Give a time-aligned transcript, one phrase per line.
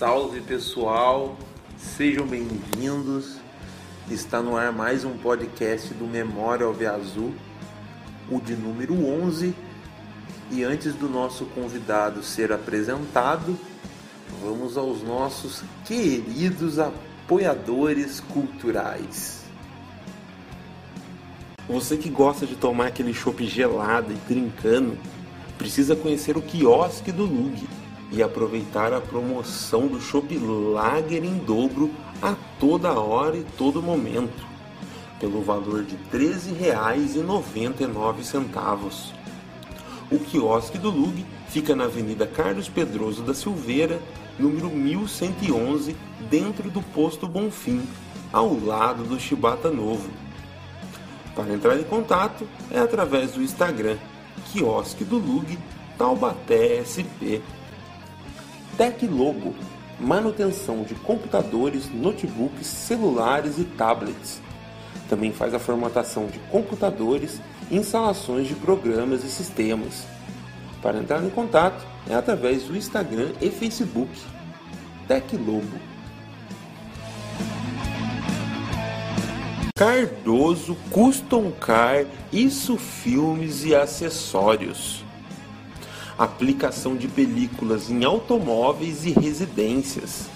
[0.00, 1.36] Salve pessoal,
[1.76, 3.36] sejam bem-vindos.
[4.10, 7.34] Está no ar mais um podcast do Memória Alve Azul,
[8.30, 9.54] o de número 11.
[10.50, 13.54] E antes do nosso convidado ser apresentado,
[14.42, 19.44] vamos aos nossos queridos apoiadores culturais.
[21.68, 24.96] Você que gosta de tomar aquele chopp gelado e trincando,
[25.58, 27.79] precisa conhecer o quiosque do Lug
[28.10, 34.44] e aproveitar a promoção do Chopp Lager em dobro a toda hora e todo momento,
[35.18, 39.12] pelo valor de R$ 13,99.
[40.10, 44.02] O quiosque do Lug fica na Avenida Carlos Pedroso da Silveira,
[44.38, 45.96] número 1111,
[46.28, 47.82] dentro do posto Bonfim,
[48.32, 50.10] ao lado do Chibata Novo.
[51.34, 53.96] Para entrar em contato é através do Instagram,
[54.52, 55.58] quiosque do Lug,
[55.96, 57.40] Taubaté SP.
[58.80, 59.54] Teclogo,
[59.98, 64.40] manutenção de computadores, notebooks, celulares e tablets.
[65.06, 70.06] Também faz a formatação de computadores e instalações de programas e sistemas.
[70.80, 74.10] Para entrar em contato é através do Instagram e Facebook.
[75.06, 75.78] Teclogo.
[79.76, 85.04] Cardoso Custom Car, isso filmes e acessórios
[86.20, 90.28] aplicação de películas em automóveis e residências,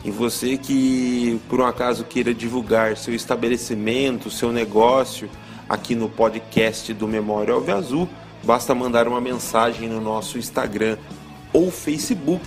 [0.05, 5.29] E você que por um acaso queira divulgar seu estabelecimento, seu negócio
[5.69, 8.09] aqui no podcast do Memória Alve Azul,
[8.43, 10.97] basta mandar uma mensagem no nosso Instagram
[11.53, 12.45] ou Facebook,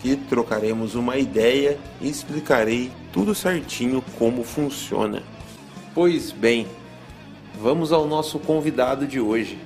[0.00, 5.22] que trocaremos uma ideia e explicarei tudo certinho como funciona.
[5.94, 6.66] Pois bem,
[7.60, 9.58] vamos ao nosso convidado de hoje.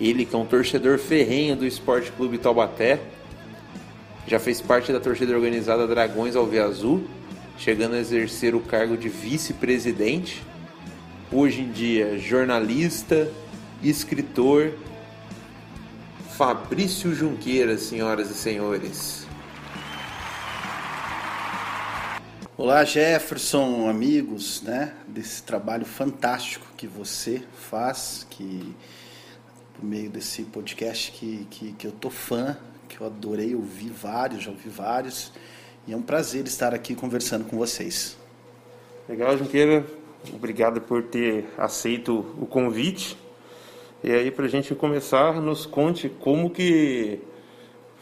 [0.00, 3.00] Ele que é um torcedor ferrenho do Esporte Clube Taubaté,
[4.26, 7.06] já fez parte da torcida organizada Dragões Azul,
[7.58, 10.42] chegando a exercer o cargo de vice-presidente.
[11.30, 13.30] Hoje em dia, jornalista,
[13.82, 14.72] escritor.
[16.36, 19.24] Fabrício Junqueira, senhoras e senhores.
[22.56, 24.94] Olá, Jefferson, amigos, né?
[25.06, 28.74] Desse trabalho fantástico que você faz, que
[29.74, 32.56] por meio desse podcast que, que, que eu tô fã,
[32.94, 35.32] que eu adorei ouvir vários, já ouvi vários.
[35.86, 38.16] E é um prazer estar aqui conversando com vocês.
[39.08, 39.84] Legal, Junqueira.
[40.32, 43.18] Obrigado por ter aceito o convite.
[44.02, 47.20] E aí, para a gente começar, nos conte como que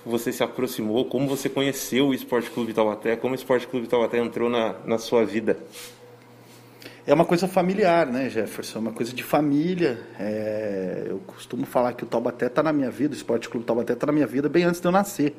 [0.04, 4.18] você se aproximou, como você conheceu o Esporte Clube Taubaté, como o Esporte Clube Taubaté
[4.18, 5.58] entrou na, na sua vida
[7.06, 8.78] é uma coisa familiar, né, Jefferson?
[8.78, 9.98] É uma coisa de família.
[10.18, 11.06] É...
[11.08, 14.06] eu costumo falar que o Taubaté está na minha vida, o Esporte Clube Taubaté está
[14.06, 15.34] na minha vida bem antes de eu nascer.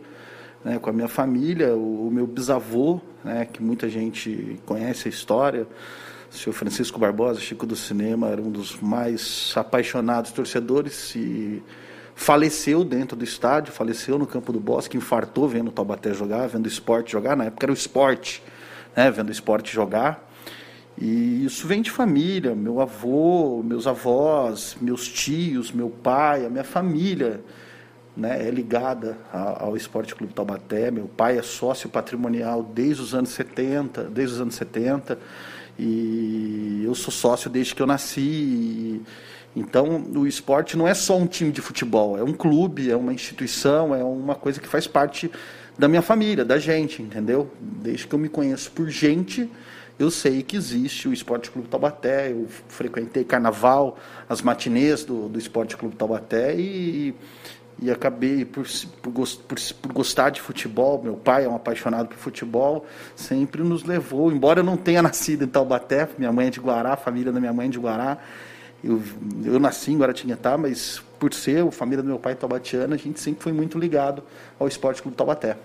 [0.63, 5.11] Né, com a minha família, o, o meu bisavô, né, que muita gente conhece a
[5.11, 5.67] história,
[6.31, 11.61] o senhor Francisco Barbosa, Chico do Cinema, era um dos mais apaixonados torcedores e
[12.15, 16.63] faleceu dentro do estádio, faleceu no campo do Bosque, infartou vendo o Taubaté jogar, vendo
[16.63, 18.41] o esporte jogar, na época era o esporte,
[18.95, 20.32] né, vendo o esporte jogar.
[21.03, 26.63] E isso vem de família, meu avô, meus avós, meus tios, meu pai, a minha
[26.63, 27.41] família
[28.15, 30.89] né, é ligada ao Esporte Clube Taubaté.
[30.91, 35.19] Meu pai é sócio patrimonial desde os anos 70, desde os anos 70,
[35.77, 39.01] e eu sou sócio desde que eu nasci.
[39.53, 43.13] Então, o esporte não é só um time de futebol, é um clube, é uma
[43.13, 45.29] instituição, é uma coisa que faz parte
[45.77, 47.51] da minha família, da gente, entendeu?
[47.59, 49.49] Desde que eu me conheço por gente,
[49.97, 53.97] eu sei que existe o Esporte Clube Taubaté, eu frequentei carnaval,
[54.27, 57.13] as matinês do, do Esporte Clube Taubaté e,
[57.79, 58.65] e acabei por,
[59.01, 61.01] por, por, por, gostar de futebol.
[61.03, 62.85] Meu pai é um apaixonado por futebol,
[63.15, 64.31] sempre nos levou.
[64.31, 67.39] Embora eu não tenha nascido em Taubaté, minha mãe é de Guará, a família da
[67.39, 68.17] minha mãe é de Guará.
[68.83, 69.01] Eu,
[69.45, 73.19] eu nasci em Guaratinguetá, mas por ser a família do meu pai taubatiana, a gente
[73.19, 74.23] sempre foi muito ligado
[74.59, 75.55] ao Esporte Clube Taubaté.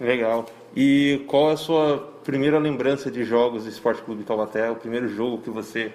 [0.00, 0.46] Legal.
[0.74, 4.70] E qual é a sua primeira lembrança de jogos do Esporte Clube Taubaté?
[4.70, 5.92] O primeiro jogo que você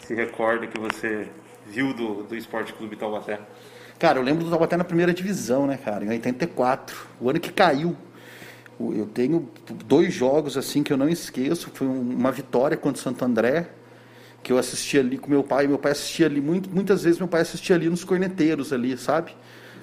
[0.00, 1.28] se recorda, que você
[1.66, 3.40] viu do, do Esporte Clube Taubaté?
[3.98, 7.52] Cara, eu lembro do Taubaté na primeira divisão, né, cara, em 84, o ano que
[7.52, 7.96] caiu.
[8.78, 9.46] Eu tenho
[9.84, 11.70] dois jogos assim que eu não esqueço.
[11.74, 13.68] Foi uma vitória contra o Santo André,
[14.42, 15.66] que eu assisti ali com meu pai.
[15.66, 19.32] Meu pai assistia ali, muito, muitas vezes meu pai assistia ali nos corneteiros ali, sabe?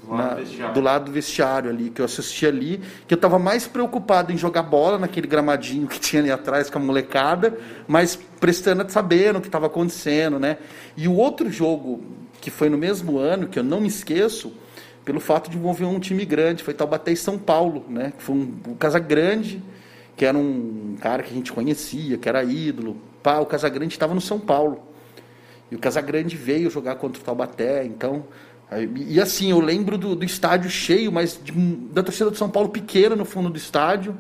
[0.08, 3.38] Do lado, Na, do lado do vestiário ali, que eu assistia ali, que eu estava
[3.38, 8.18] mais preocupado em jogar bola naquele gramadinho que tinha ali atrás com a molecada, mas
[8.40, 10.58] prestando, sabendo o que estava acontecendo, né?
[10.96, 12.02] E o outro jogo
[12.40, 14.54] que foi no mesmo ano, que eu não me esqueço,
[15.04, 18.14] pelo fato de envolver um time grande, foi Taubaté e São Paulo, né?
[18.18, 19.62] Foi um, um Casagrande,
[20.16, 22.96] que era um cara que a gente conhecia, que era ídolo.
[23.22, 24.84] Pá, o Casagrande estava no São Paulo.
[25.70, 28.24] E o Casagrande veio jogar contra o Taubaté, então...
[28.96, 32.70] E assim, eu lembro do, do estádio cheio, mas de, da torcida do São Paulo
[32.70, 34.18] pequena no fundo do estádio.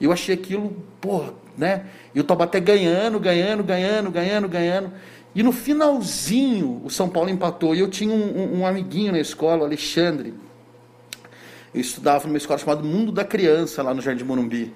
[0.00, 1.84] E eu achei aquilo, porra, né?
[2.14, 4.92] E o Taubaté ganhando, ganhando, ganhando, ganhando, ganhando.
[5.34, 7.74] E no finalzinho, o São Paulo empatou.
[7.74, 10.32] E eu tinha um, um, amiguinho na escola, o Alexandre.
[11.74, 14.72] Eu estudava numa escola chamada Mundo da Criança, lá no Jardim Morumbi.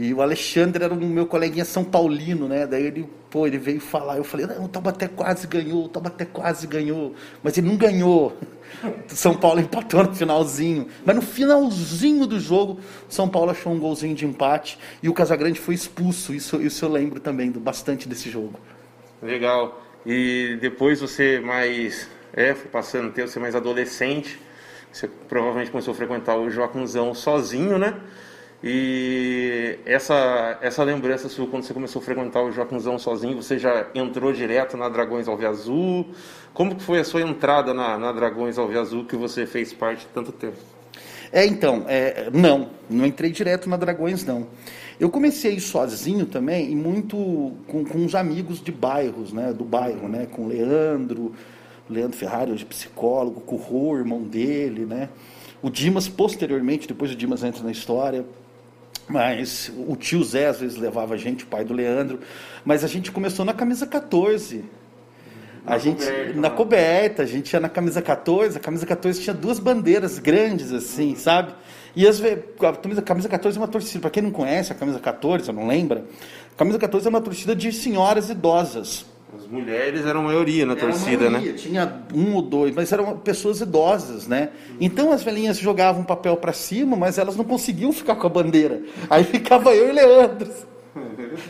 [0.00, 2.68] E o Alexandre era o meu coleguinha São Paulino, né?
[2.68, 4.16] Daí ele, pô, ele veio falar.
[4.16, 7.16] Eu falei, não, o Taubaté quase ganhou, o Taubaté quase ganhou.
[7.42, 8.38] Mas ele não ganhou.
[9.08, 10.86] São Paulo empatou no finalzinho.
[11.04, 12.78] Mas no finalzinho do jogo,
[13.08, 14.78] São Paulo achou um golzinho de empate.
[15.02, 16.32] E o Casagrande foi expulso.
[16.32, 18.54] Isso, isso eu lembro também do, bastante desse jogo.
[19.20, 19.82] Legal.
[20.06, 24.38] E depois você mais, é, foi passando tempo, você mais adolescente,
[24.92, 28.00] você provavelmente começou a frequentar o Joaquimzão sozinho, né?
[28.62, 33.86] E essa, essa lembrança sua, quando você começou a frequentar o Joaquimzão sozinho, você já
[33.94, 36.06] entrou direto na Dragões Azul
[36.52, 40.32] Como que foi a sua entrada na, na Dragões Azul que você fez parte tanto
[40.32, 40.56] tempo?
[41.30, 44.48] É, então, é, não, não entrei direto na Dragões, não.
[44.98, 47.16] Eu comecei sozinho também e muito
[47.68, 51.32] com, com os amigos de bairros, né, do bairro, né, com Leandro,
[51.88, 55.08] Leandro Ferrari, hoje psicólogo, com o Rô, irmão dele, né,
[55.62, 58.24] o Dimas posteriormente, depois o Dimas entra na história,
[59.08, 62.20] mas o tio Zé às vezes levava a gente, o pai do Leandro,
[62.64, 64.64] mas a gente começou na camisa 14,
[65.66, 69.20] a na gente coberta, na coberta, a gente ia na camisa 14, a camisa 14
[69.20, 71.54] tinha duas bandeiras grandes assim, sabe?
[71.96, 75.66] E a camisa 14 é uma torcida, para quem não conhece a camisa 14, não
[75.66, 76.04] lembra,
[76.54, 79.06] a camisa 14 é uma torcida de senhoras idosas.
[79.50, 81.58] Mulheres eram a maioria na era torcida, maioria, né?
[81.58, 84.50] Tinha um ou dois, mas eram pessoas idosas, né?
[84.78, 88.82] Então as velhinhas jogavam papel para cima, mas elas não conseguiam ficar com a bandeira.
[89.08, 90.67] Aí ficava eu e Leandro.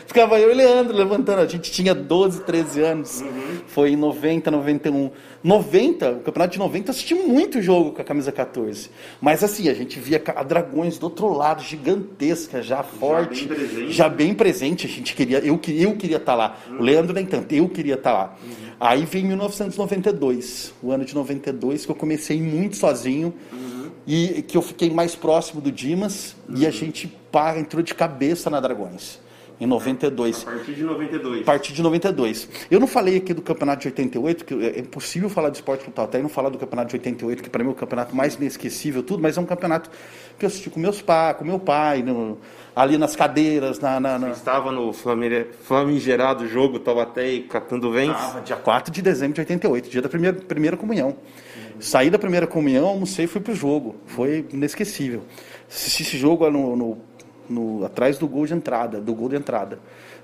[0.05, 1.41] Ficava eu e Leandro levantando.
[1.41, 3.21] A gente tinha 12, 13 anos.
[3.21, 3.61] Uhum.
[3.67, 5.11] Foi em 90, 91.
[5.43, 8.89] 90, o campeonato de 90, assisti muito jogo com a camisa 14.
[9.21, 13.47] Mas assim, a gente via a Dragões do outro lado, gigantesca, já forte.
[13.47, 13.91] Já bem presente.
[13.91, 14.85] Já bem presente.
[14.85, 16.57] A gente queria, eu, eu queria estar tá lá.
[16.69, 16.79] Uhum.
[16.79, 18.35] O Leandro nem tanto, eu queria estar tá lá.
[18.43, 18.69] Uhum.
[18.79, 23.33] Aí vem 1992, o ano de 92, que eu comecei muito sozinho.
[23.51, 23.89] Uhum.
[24.05, 26.35] E que eu fiquei mais próximo do Dimas.
[26.49, 26.73] E a uhum.
[26.73, 29.19] gente pá, entrou de cabeça na Dragões
[29.59, 30.41] em 92.
[30.41, 31.41] A partir de 92.
[31.41, 32.49] A partir de 92.
[32.71, 36.05] Eu não falei aqui do campeonato de 88, que é impossível falar de esporte total
[36.05, 38.35] até e não falar do campeonato de 88, que para mim é o campeonato mais
[38.35, 39.89] inesquecível, tudo, mas é um campeonato
[40.37, 42.37] que eu assisti com meus pais, com meu pai, no,
[42.75, 43.99] ali nas cadeiras, na.
[43.99, 44.29] na, na...
[44.29, 48.11] estava no famigerado jogo Taubaté e Catando Vence?
[48.11, 51.09] Estava, dia 4 de dezembro de 88, dia da primeira, primeira comunhão.
[51.09, 51.81] Uhum.
[51.81, 53.97] Saí da primeira comunhão, almocei e fui pro jogo.
[54.05, 55.23] Foi inesquecível.
[55.69, 57.08] Assisti esse jogo no, no
[57.49, 59.79] no, atrás do gol de entrada, do gol de entrada.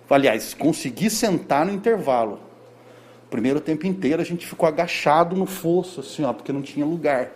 [0.10, 2.39] Aliás, consegui sentar no intervalo.
[3.29, 7.32] primeiro tempo inteiro a gente ficou agachado no fosso, assim, ó, porque não tinha lugar.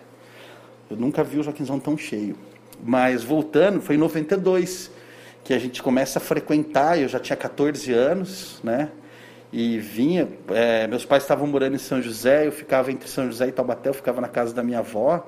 [0.88, 2.36] Eu nunca vi o Joaquimzão tão cheio.
[2.82, 4.90] Mas voltando, foi em 92
[5.44, 6.98] que a gente começa a frequentar.
[6.98, 8.90] Eu já tinha 14 anos, né?
[9.52, 10.28] E vinha.
[10.48, 13.90] É, meus pais estavam morando em São José, eu ficava entre São José e Taubaté,
[13.90, 15.26] eu ficava na casa da minha avó.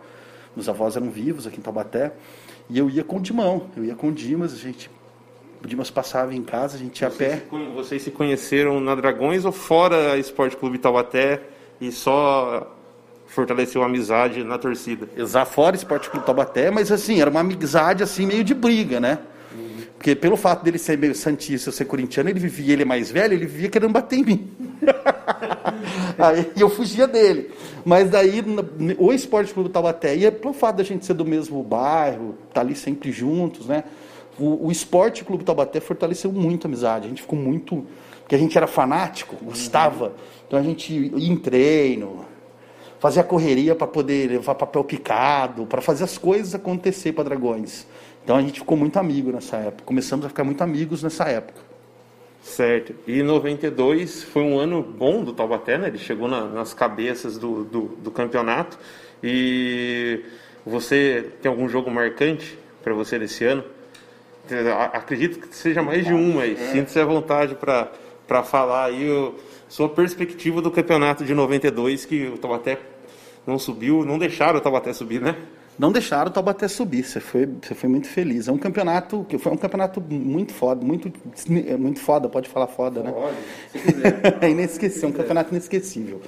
[0.54, 2.12] Meus avós eram vivos aqui em Taubaté.
[2.72, 4.90] E eu ia com o Dimão, eu ia com o Dimas, a gente.
[5.62, 7.42] O Dimas passava em casa, a gente ia a pé.
[7.50, 11.42] Se, vocês se conheceram na Dragões ou fora Esporte Clube Taubaté
[11.78, 12.74] e só
[13.26, 15.06] fortaleceu a amizade na torcida?
[15.14, 19.18] Exato, fora Esporte Clube Taubaté, mas assim, era uma amizade assim, meio de briga, né?
[20.02, 20.06] Uhum.
[20.12, 23.10] Porque pelo fato dele ser meio santista, eu ser corintiano, ele vivia, ele é mais
[23.10, 24.50] velho, ele vivia querendo bater em mim.
[26.18, 27.52] aí eu fugia dele.
[27.84, 28.44] Mas daí
[28.98, 32.60] o Esporte Clube Taubaté, e é pelo fato da gente ser do mesmo bairro, tá
[32.60, 33.84] ali sempre juntos, né?
[34.38, 37.06] O, o Esporte Clube Taubaté fortaleceu muito a amizade.
[37.06, 37.86] A gente ficou muito.
[38.20, 40.14] Porque a gente era fanático, gostava.
[40.46, 42.24] Então a gente ia em treino,
[42.98, 47.86] fazia correria para poder levar papel picado, para fazer as coisas acontecer para Dragões.
[48.24, 49.84] Então a gente ficou muito amigo nessa época.
[49.84, 51.60] Começamos a ficar muito amigos nessa época.
[52.42, 52.94] Certo.
[53.06, 55.88] E 92 foi um ano bom do Taubaté, né?
[55.88, 58.78] Ele chegou na, nas cabeças do, do, do, campeonato.
[59.22, 60.24] E
[60.66, 63.64] você tem algum jogo marcante para você desse ano?
[64.92, 66.72] Acredito que seja mais de um, mas é.
[66.72, 69.34] sinta-se à vontade para falar aí o,
[69.68, 72.78] sua perspectiva do campeonato de 92, que o Taubaté
[73.46, 75.36] não subiu, não deixaram o Taubaté subir, né?
[75.78, 77.04] Não deixaram o Taubaté subir.
[77.04, 78.48] Você foi, você foi muito feliz.
[78.48, 81.12] É um campeonato que foi um campeonato muito foda, muito,
[81.78, 82.28] muito foda.
[82.28, 83.12] Pode falar foda, né?
[83.12, 83.36] Pode.
[84.44, 86.20] É inesquecível, um campeonato inesquecível.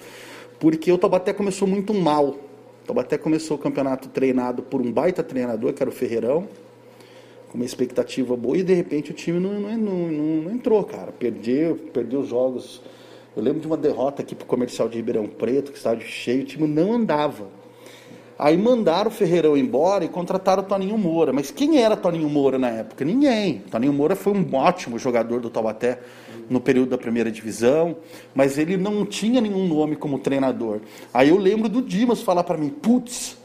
[0.58, 2.28] Porque o Taubaté começou muito mal.
[2.28, 6.48] O Taubaté começou o campeonato treinado por um baita treinador, que era o Ferreirão,
[7.48, 11.12] com uma expectativa boa, e de repente o time não, não, não, não entrou, cara.
[11.12, 12.82] Perdeu, perdeu os jogos.
[13.36, 16.46] Eu lembro de uma derrota aqui pro comercial de Ribeirão Preto, que estava cheio, o
[16.46, 17.46] time não andava.
[18.38, 21.32] Aí mandaram o Ferreirão embora e contrataram o Toninho Moura.
[21.32, 23.04] Mas quem era Toninho Moura na época?
[23.04, 23.62] Ninguém.
[23.70, 26.00] Toninho Moura foi um ótimo jogador do Taubaté
[26.48, 27.96] no período da primeira divisão,
[28.34, 30.80] mas ele não tinha nenhum nome como treinador.
[31.12, 33.36] Aí eu lembro do Dimas falar para mim: putz,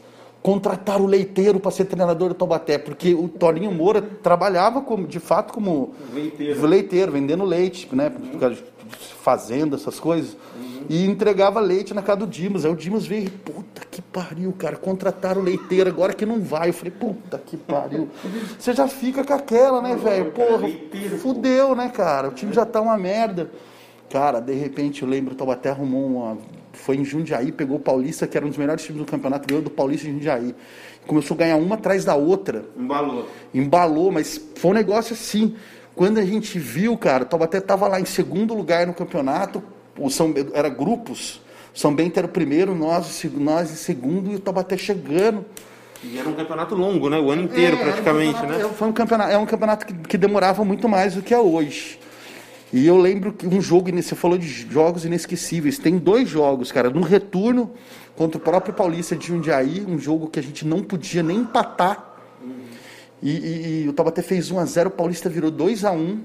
[0.42, 5.20] contrataram o leiteiro para ser treinador do Taubaté, porque o Toninho Moura trabalhava como, de
[5.20, 8.12] fato como leiteiro, leiteiro vendendo leite, né?
[8.32, 8.56] Uhum.
[8.90, 10.36] Fazenda, essas coisas.
[10.56, 12.64] Uhum e entregava leite na casa do Dimas.
[12.64, 16.40] Aí o Dimas veio e, puta que pariu, cara, contrataram o leiteiro agora que não
[16.40, 16.70] vai.
[16.70, 18.08] Eu falei, puta que pariu.
[18.58, 20.32] Você já fica com aquela, né, velho?
[20.32, 20.68] Porra,
[21.20, 22.28] fudeu, né, cara?
[22.28, 23.52] O time já tá uma merda.
[24.10, 26.38] Cara, de repente eu lembro, o Taubaté arrumou uma.
[26.72, 29.62] Foi em Jundiaí, pegou o Paulista, que era um dos melhores times do campeonato, ganhou
[29.62, 30.56] do Paulista em Jundiaí.
[31.06, 32.64] Começou a ganhar uma atrás da outra.
[32.76, 33.26] Embalou.
[33.54, 35.54] Embalou, mas foi um negócio assim.
[35.94, 39.62] Quando a gente viu, cara, o Taubaté tava lá em segundo lugar no campeonato,
[39.98, 41.40] o São era grupos.
[41.74, 45.44] São Bento era o primeiro, nós, nós em segundo e o Taubaté chegando.
[46.02, 47.18] E era um campeonato longo, né?
[47.18, 48.70] O ano inteiro, é, praticamente, um né?
[48.76, 51.98] Foi um campeonato, é um campeonato que, que, demorava muito mais do que é hoje.
[52.72, 56.88] E eu lembro que um jogo, você falou de jogos inesquecíveis, tem dois jogos, cara,
[56.88, 57.72] no retorno
[58.16, 62.09] contra o próprio Paulista de Jundiaí, um jogo que a gente não podia nem empatar.
[63.22, 66.20] E, e, e o Taubaté fez 1 a 0 o Paulista virou 2 a 1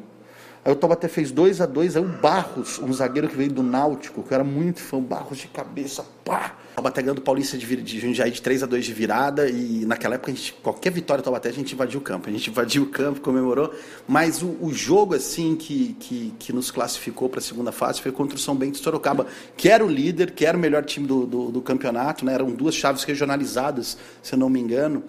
[0.65, 3.61] Aí o Taubaté fez 2 a 2 aí o Barros, um zagueiro que veio do
[3.61, 6.55] Náutico, que era muito fã, Barros de cabeça, pá!
[6.71, 9.85] O Taubaté ganhando o Paulista de, de Jundiaí de 3 a 2 de virada, e
[9.85, 12.27] naquela época, a gente, qualquer vitória do Taubaté, a gente invadiu o campo.
[12.27, 13.71] A gente invadiu o campo, comemorou,
[14.07, 18.11] mas o, o jogo, assim, que, que, que nos classificou para a segunda fase foi
[18.11, 21.05] contra o São Bento de Sorocaba, que era o líder, que era o melhor time
[21.05, 22.33] do, do, do campeonato, né?
[22.33, 25.03] Eram duas chaves regionalizadas, se eu não me engano.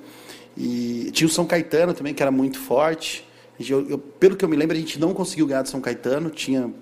[0.56, 3.26] E tinha o São Caetano também, que era muito forte.
[3.58, 6.30] Eu, eu, pelo que eu me lembro, a gente não conseguiu ganhar de São Caetano.
[6.30, 6.72] Tinha.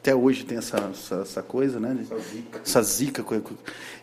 [0.00, 1.98] Até hoje tem essa, essa, essa coisa, né?
[2.00, 2.60] Essa zica.
[2.64, 3.24] Essa zica.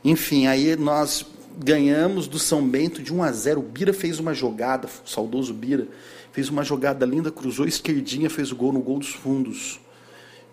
[0.04, 1.26] Enfim, aí nós
[1.58, 3.60] ganhamos do São Bento de 1 a 0.
[3.60, 5.88] O Bira fez uma jogada, o saudoso Bira,
[6.32, 9.80] fez uma jogada linda, cruzou esquerdinha, fez o gol no gol dos fundos.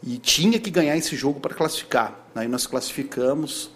[0.02, 2.26] E tinha que ganhar esse jogo para classificar.
[2.34, 3.70] Aí nós classificamos.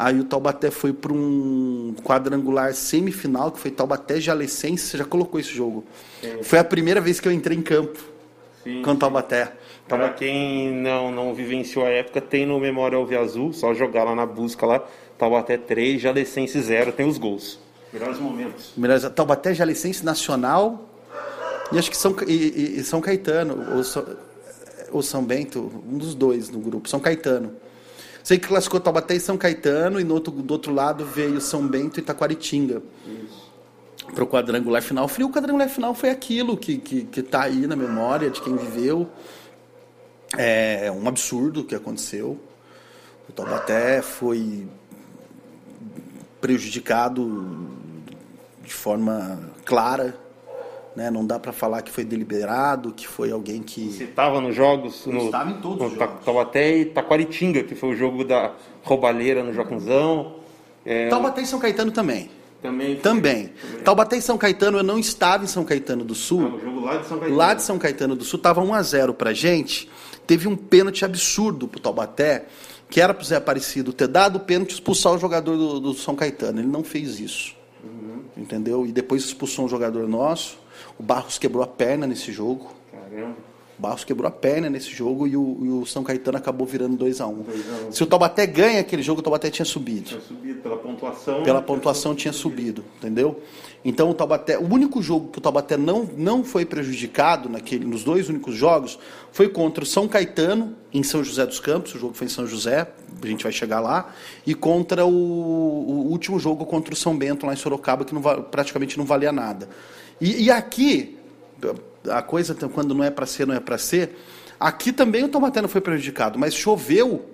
[0.00, 4.86] Aí o Taubaté foi para um quadrangular semifinal, que foi Taubaté Jalecense.
[4.86, 5.84] Você já colocou esse jogo?
[6.22, 6.42] Sim.
[6.42, 8.00] Foi a primeira vez que eu entrei em campo
[8.64, 9.52] sim, com o Taubaté.
[9.86, 14.14] Para quem não, não vivenciou a época, tem no Memorial Via Azul, só jogar lá
[14.14, 14.82] na busca lá,
[15.18, 17.58] Taubaté 3, Jalecense 0, tem os gols.
[17.92, 18.72] Melhores momentos.
[18.78, 20.88] Melhores, Taubaté Jalecense Nacional
[21.72, 24.06] e acho que São, e, e São Caetano, ou São,
[24.92, 27.52] ou São Bento, um dos dois no grupo, São Caetano.
[28.22, 31.66] Sei que classificou Taubaté e São Caetano, e no outro, do outro lado veio São
[31.66, 32.82] Bento e Itaquaritinga.
[34.14, 35.06] Para o quadrangular final.
[35.06, 38.56] Falei, o quadrangular final foi aquilo que que, que tá aí na memória de quem
[38.56, 39.08] viveu.
[40.36, 42.38] É um absurdo o que aconteceu.
[43.28, 44.66] O Taubaté foi
[46.40, 47.68] prejudicado
[48.64, 50.16] de forma clara
[50.94, 51.10] né?
[51.10, 53.92] Não dá para falar que foi deliberado, que foi alguém que.
[53.92, 55.06] Você estava nos jogos?
[55.06, 56.24] No, estava em todos no, os jogos.
[56.24, 60.36] Taubaté e Taquaritinga, que foi o jogo da roubalheira no Joaquinzão.
[60.84, 61.08] É...
[61.08, 62.30] Taubaté e São Caetano também.
[62.62, 63.48] Também, também.
[63.48, 63.82] também.
[63.82, 66.42] Taubaté e São Caetano, eu não estava em São Caetano do Sul.
[66.42, 67.36] Não, o jogo lá de São Caetano.
[67.36, 69.88] Lá de São Caetano do Sul, estava 1 a 0 pra gente.
[70.26, 72.46] Teve um pênalti absurdo pro Taubaté,
[72.90, 75.94] que era pro Zé Aparecido ter dado o pênalti e expulsar o jogador do, do
[75.94, 76.60] São Caetano.
[76.60, 77.54] Ele não fez isso.
[77.82, 78.22] Uhum.
[78.36, 78.86] Entendeu?
[78.86, 80.58] E depois expulsou um jogador nosso.
[81.00, 82.74] O Barros quebrou a perna nesse jogo.
[82.92, 83.34] Caramba.
[83.78, 86.94] O Barros quebrou a perna nesse jogo e o, e o São Caetano acabou virando
[86.94, 87.44] 2 a 1 um.
[87.88, 87.90] um.
[87.90, 90.10] Se o Taubaté ganha aquele jogo, o Taubaté tinha subido.
[90.10, 91.42] Tinha subido pela pontuação.
[91.42, 93.40] Pela pontuação tinha subido, entendeu?
[93.84, 98.04] Então o Taubaté, o único jogo que o Taubaté não, não foi prejudicado naquele, nos
[98.04, 98.98] dois únicos jogos
[99.32, 102.46] foi contra o São Caetano em São José dos Campos, o jogo foi em São
[102.46, 102.86] José,
[103.22, 104.12] a gente vai chegar lá,
[104.46, 108.20] e contra o, o último jogo contra o São Bento lá em Sorocaba que não,
[108.20, 109.68] praticamente não valia nada.
[110.20, 111.16] E, e aqui
[112.08, 114.14] a coisa quando não é para ser não é para ser,
[114.58, 117.24] aqui também o Taubaté não foi prejudicado, mas choveu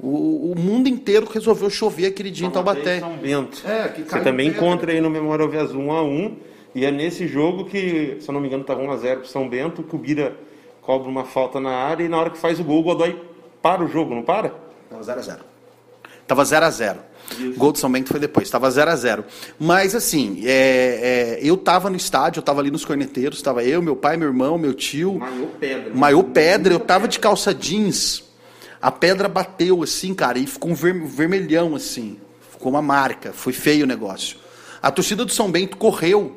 [0.00, 3.00] o, o, mundo inteiro resolveu chover aquele dia em Taubaté.
[3.00, 3.62] São Bento.
[3.66, 6.36] É, que Você também encontra aí no Memorial Vias 1 a 1
[6.74, 9.28] e é nesse jogo que, se eu não me engano, estava 1 a 0 para
[9.28, 10.34] São Bento, que o Bira
[10.80, 13.20] cobra uma falta na área e na hora que faz o gol, o Godoy
[13.60, 14.54] para o jogo, não para?
[14.84, 15.40] Estava 0 a 0
[16.22, 16.98] Estava 0 a 0
[17.38, 17.58] Isso.
[17.58, 19.24] Gol do São Bento foi depois, estava 0 a 0
[19.60, 23.82] Mas assim, é, é, eu estava no estádio, eu estava ali nos corneteiros, estava eu,
[23.82, 25.18] meu pai, meu irmão, meu tio.
[25.18, 25.94] Maior pedra.
[25.94, 28.31] Maior pedra, eu estava de calça jeans
[28.82, 32.18] a pedra bateu assim, cara, e ficou um vermelhão assim.
[32.50, 33.32] Ficou uma marca.
[33.32, 34.36] Foi feio o negócio.
[34.82, 36.36] A torcida do São Bento correu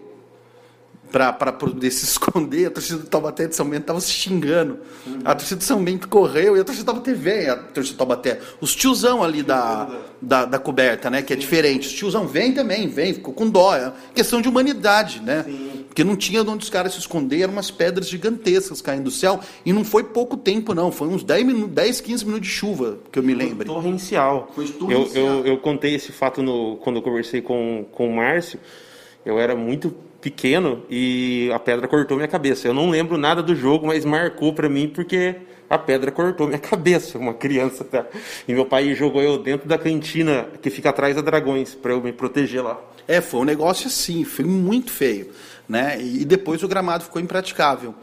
[1.12, 2.68] para poder se esconder.
[2.68, 4.80] A torcida do Taubaté de São Bento estava se xingando.
[5.08, 5.20] Uhum.
[5.26, 7.54] A torcida do São Bento correu e a torcida do Taubaté veio.
[7.54, 8.40] A torcida do Taubaté.
[8.62, 9.90] Os tiozão ali da,
[10.22, 11.24] da, da, coberta, né?
[11.24, 11.88] Que é diferente.
[11.88, 13.76] Os tiozão vem também, vem, ficou com dó.
[13.76, 15.44] É questão de humanidade, né?
[15.44, 15.75] Sim.
[15.96, 19.40] Porque não tinha onde os caras se esconder, eram umas pedras gigantescas caindo do céu.
[19.66, 20.92] E não foi pouco tempo, não.
[20.92, 23.66] Foi uns 10, minutos, 10 15 minutos de chuva, que eu me lembro.
[23.66, 24.52] Torrencial.
[24.54, 25.26] Foi torrencial.
[25.26, 28.60] Eu, eu, eu contei esse fato no, quando eu conversei com, com o Márcio.
[29.26, 32.68] Eu era muito pequeno e a pedra cortou minha cabeça.
[32.68, 35.36] Eu não lembro nada do jogo, mas marcou para mim porque
[35.70, 38.06] a pedra cortou minha cabeça, uma criança, tá?
[38.46, 42.02] E meu pai jogou eu dentro da cantina que fica atrás da Dragões para eu
[42.02, 42.82] me proteger lá.
[43.08, 45.30] É, foi um negócio assim, foi muito feio,
[45.68, 46.02] né?
[46.02, 47.96] E depois o gramado ficou impraticável.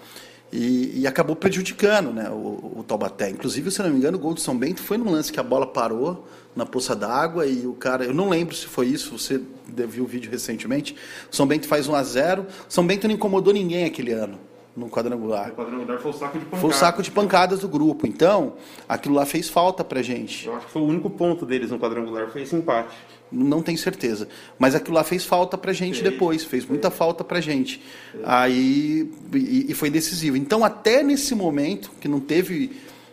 [0.52, 3.30] E, e, acabou prejudicando né, o, o, Taubaté.
[3.30, 5.42] Inclusive, se não me engano, o gol do São Bento foi num lance que a
[5.42, 8.04] bola parou na poça d'água e o cara.
[8.04, 10.94] Eu não lembro se foi isso, você viu o vídeo recentemente.
[11.30, 14.38] O São Bento faz 1 a 0 São Bento não incomodou ninguém aquele ano
[14.76, 15.52] no quadrangular.
[15.52, 16.60] O quadrangular foi o saco de pancadas.
[16.60, 18.06] Foi o saco de pancadas do grupo.
[18.06, 18.54] Então,
[18.86, 20.46] aquilo lá fez falta pra gente.
[20.46, 22.94] Eu acho que foi o único ponto deles no quadrangular, foi esse empate.
[23.32, 24.28] Não tenho certeza.
[24.58, 27.82] Mas aquilo lá fez falta pra gente fez, depois, fez muita falta pra gente.
[28.24, 30.36] Aí, e, e foi decisivo.
[30.36, 32.70] Então, até nesse momento, que não teve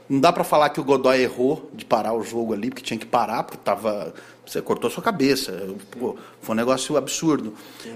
[0.09, 2.97] não dá para falar que o Godoy errou de parar o jogo ali, porque tinha
[2.97, 4.11] que parar, porque tava.
[4.43, 5.51] Você cortou sua cabeça.
[5.91, 7.53] Pô, foi um negócio absurdo.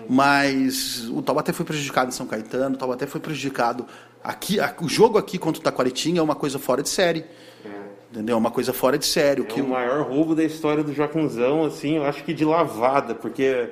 [0.08, 3.88] Mas o Taubaté foi prejudicado em São Caetano, o Taubaté foi prejudicado.
[4.24, 7.26] Aqui, o jogo aqui contra o Taquaritinga é uma coisa fora de série.
[8.14, 8.18] É.
[8.18, 8.38] Entendeu?
[8.38, 9.42] Uma coisa fora de série.
[9.42, 13.16] É que o maior roubo da história do Joaquimzão, assim, eu acho que de lavada,
[13.16, 13.70] porque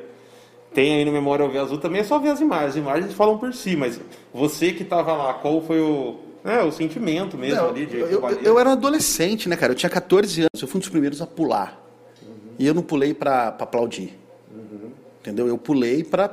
[0.74, 2.70] tem aí no Memória ao Azul também é só ver as imagens.
[2.70, 4.00] As imagens falam por si, mas
[4.34, 8.08] você que estava lá, qual foi o é, o sentimento mesmo não, ali de eu,
[8.08, 9.74] eu, eu, era adolescente, né, cara?
[9.74, 11.80] Eu tinha 14 anos, eu fui um dos primeiros a pular.
[12.24, 12.56] Uhum.
[12.58, 14.18] E eu não pulei para aplaudir.
[14.52, 14.90] Uhum.
[15.20, 15.48] Entendeu?
[15.48, 16.28] Eu pulei para,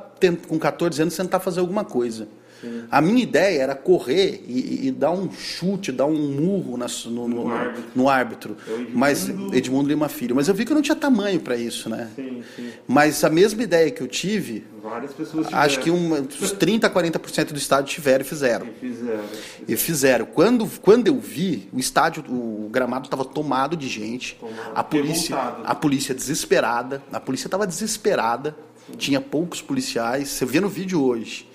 [0.48, 2.26] com 14 anos, tentar fazer alguma coisa.
[2.90, 7.28] A minha ideia era correr e, e, dar um chute, dar um murro na, no,
[7.28, 7.90] no, no, árbitro.
[7.94, 8.56] No árbitro.
[8.66, 8.90] Edmundo...
[8.94, 10.34] Mas Edmundo Lima Filho.
[10.34, 12.10] Mas eu vi que eu não tinha tamanho para isso, né?
[12.16, 12.70] Sim, sim.
[12.86, 15.64] Mas a mesma ideia que eu tive, várias pessoas tiveram.
[15.64, 18.66] Acho que uma, uns 30, 40% do estádio tiveram e fizeram.
[18.66, 19.24] E fizeram.
[19.68, 20.26] E fizeram.
[20.26, 24.36] Quando, quando eu vi, o estádio, o gramado estava tomado de gente.
[24.36, 24.72] Tomado.
[24.74, 27.02] A polícia, a polícia desesperada.
[27.12, 28.56] A polícia estava desesperada
[28.96, 30.28] tinha poucos policiais.
[30.28, 31.48] Você vê no vídeo hoje.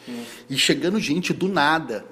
[0.50, 2.06] E chegando gente do nada.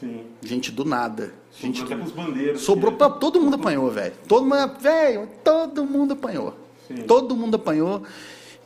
[0.00, 0.22] Sim.
[0.42, 1.34] Gente do nada.
[1.60, 2.02] Gente sobrou do...
[2.02, 2.60] até com bandeiras.
[2.60, 3.10] Sobrou pra...
[3.10, 4.14] Todo mundo apanhou, velho.
[4.26, 6.54] Todo mundo, velho, todo mundo apanhou.
[6.88, 7.02] Sim.
[7.02, 8.02] Todo mundo apanhou.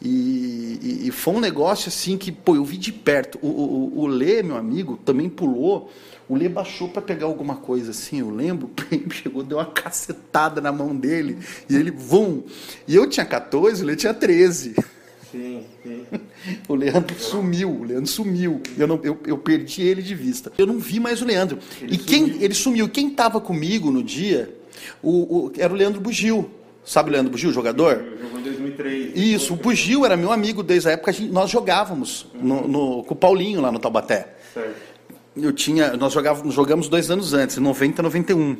[0.00, 3.38] E, e, e, foi um negócio assim que, pô, eu vi de perto.
[3.42, 5.90] O, o, o Lê, meu amigo, também pulou.
[6.28, 8.70] O Lê baixou para pegar alguma coisa assim, eu lembro.
[8.90, 11.38] Ele chegou, deu uma cacetada na mão dele.
[11.68, 12.42] E ele, vum.
[12.86, 14.74] E eu tinha 14, o Lê tinha 13.
[15.36, 16.06] Sim, sim.
[16.68, 18.60] O Leandro sumiu, o Leandro sumiu.
[18.78, 20.52] Eu, não, eu, eu perdi ele de vista.
[20.56, 21.58] Eu não vi mais o Leandro.
[21.80, 22.42] Ele e quem sumiu.
[22.42, 22.88] ele sumiu?
[22.88, 24.54] Quem estava comigo no dia
[25.02, 26.48] o, o, era o Leandro Bugil.
[26.84, 28.04] Sabe o Leandro Bugil, jogador?
[28.20, 29.16] Jogou em 2003.
[29.16, 32.42] Isso, o Bugil era meu amigo desde a época que nós jogávamos uhum.
[32.42, 34.36] no, no, com o Paulinho lá no Taubaté.
[34.54, 34.86] Certo.
[35.36, 38.56] Eu tinha, nós jogávamos, jogamos dois anos antes, em 90, 91.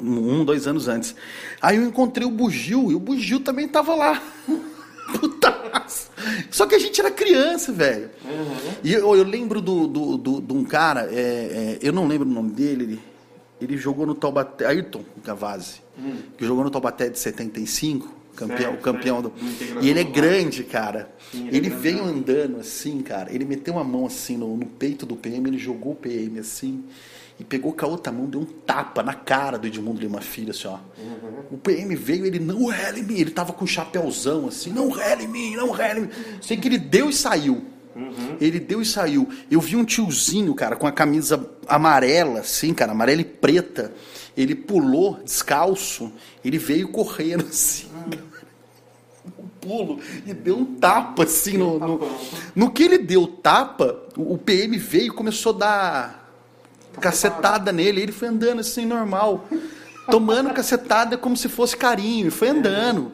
[0.00, 1.14] Um, dois anos antes.
[1.60, 4.22] Aí eu encontrei o Bugil e o Bugil também estava lá.
[5.12, 6.10] Putaço.
[6.50, 8.10] Só que a gente era criança, velho.
[8.24, 8.72] Uhum.
[8.82, 12.06] E eu, eu lembro de do, do, do, do, um cara, é, é, eu não
[12.06, 13.00] lembro o nome dele, ele,
[13.60, 16.16] ele jogou no Taubaté, Ayrton Gavazzi, uhum.
[16.36, 19.76] que jogou no Taubaté de 75, Campeão, Certo, campeão certo.
[19.78, 19.84] do.
[19.84, 21.08] E ele é grande, cara.
[21.30, 23.32] Sim, ele é ele veio andando assim, cara.
[23.32, 26.84] Ele meteu uma mão assim no, no peito do PM, ele jogou o PM assim.
[27.38, 30.50] E pegou com a outra mão, deu um tapa na cara do Edmundo Lima Filho,
[30.50, 30.78] assim, ó.
[31.50, 33.18] O PM veio, ele não rela em mim.
[33.18, 36.10] Ele tava com um chapéuzão assim, não rela em mim, não rela em mim.
[36.40, 37.64] Sei que ele deu e saiu.
[38.40, 39.28] Ele deu e saiu.
[39.50, 43.92] Eu vi um tiozinho, cara, com a camisa amarela, assim, cara, amarela e preta.
[44.36, 46.12] Ele pulou descalço,
[46.44, 47.88] ele veio correndo assim.
[49.38, 52.10] Um pulo e deu um tapa assim no, no,
[52.54, 56.23] no que ele deu tapa, o o PM veio e começou a dar
[57.00, 58.00] cacetada nele.
[58.00, 59.46] Ele foi andando assim normal,
[60.10, 63.12] tomando cacetada como se fosse carinho, e foi andando.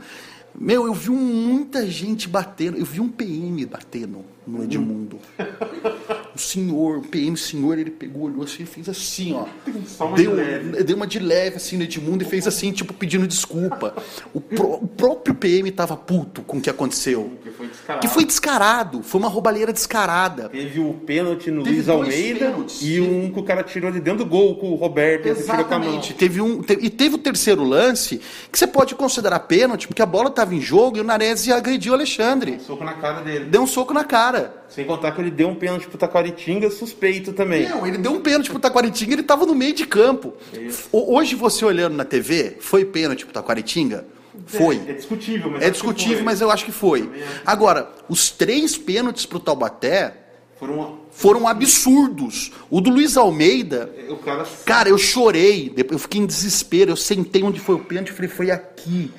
[0.54, 5.18] Meu, eu vi muita gente batendo, eu vi um PM batendo no Edmundo.
[6.34, 9.46] O senhor, o PM senhor, ele pegou, olhou assim e fez assim, ó.
[10.04, 13.26] Uma Deu, de deu uma de leve assim no Edmundo e fez assim, tipo, pedindo
[13.26, 13.94] desculpa.
[14.32, 17.32] O, pró- o próprio PM tava puto com o que aconteceu.
[17.42, 18.00] Que foi descarado.
[18.00, 20.48] Que foi descarado, foi uma roubalheira descarada.
[20.50, 21.88] Teve o pênalti no Teve Luiz.
[21.88, 22.78] Almeida pênaltis.
[22.82, 25.44] e um que o cara tirou de dentro do gol com o Roberto e esse
[25.44, 25.88] tirou com a mão.
[25.88, 26.14] Exatamente.
[26.14, 28.20] Teve um, te- e teve o terceiro lance,
[28.52, 31.92] que você pode considerar pênalti, porque a bola estava em jogo e o Nares agrediu
[31.92, 32.52] o Alexandre.
[32.52, 33.46] Um soco na cara dele.
[33.46, 34.59] Deu um soco na cara.
[34.70, 37.68] Sem contar que ele deu um pênalti pro Taquaritinga suspeito também.
[37.68, 40.32] Não, ele deu um pênalti pro Taquaritinga, ele estava no meio de campo.
[40.92, 44.06] O- Hoje você olhando na TV, foi pênalti pro Taquaritinga?
[44.46, 44.80] Foi.
[44.88, 47.10] É discutível, mas É discutível, mas eu acho que foi.
[47.44, 50.14] Agora, os três pênaltis pro Taubaté
[50.58, 51.00] Foram.
[51.10, 52.52] foram absurdos.
[52.70, 54.44] O do Luiz Almeida, O cara.
[54.64, 58.30] Cara, eu chorei, eu fiquei em desespero, eu sentei onde foi o pênalti e falei,
[58.30, 59.10] foi aqui.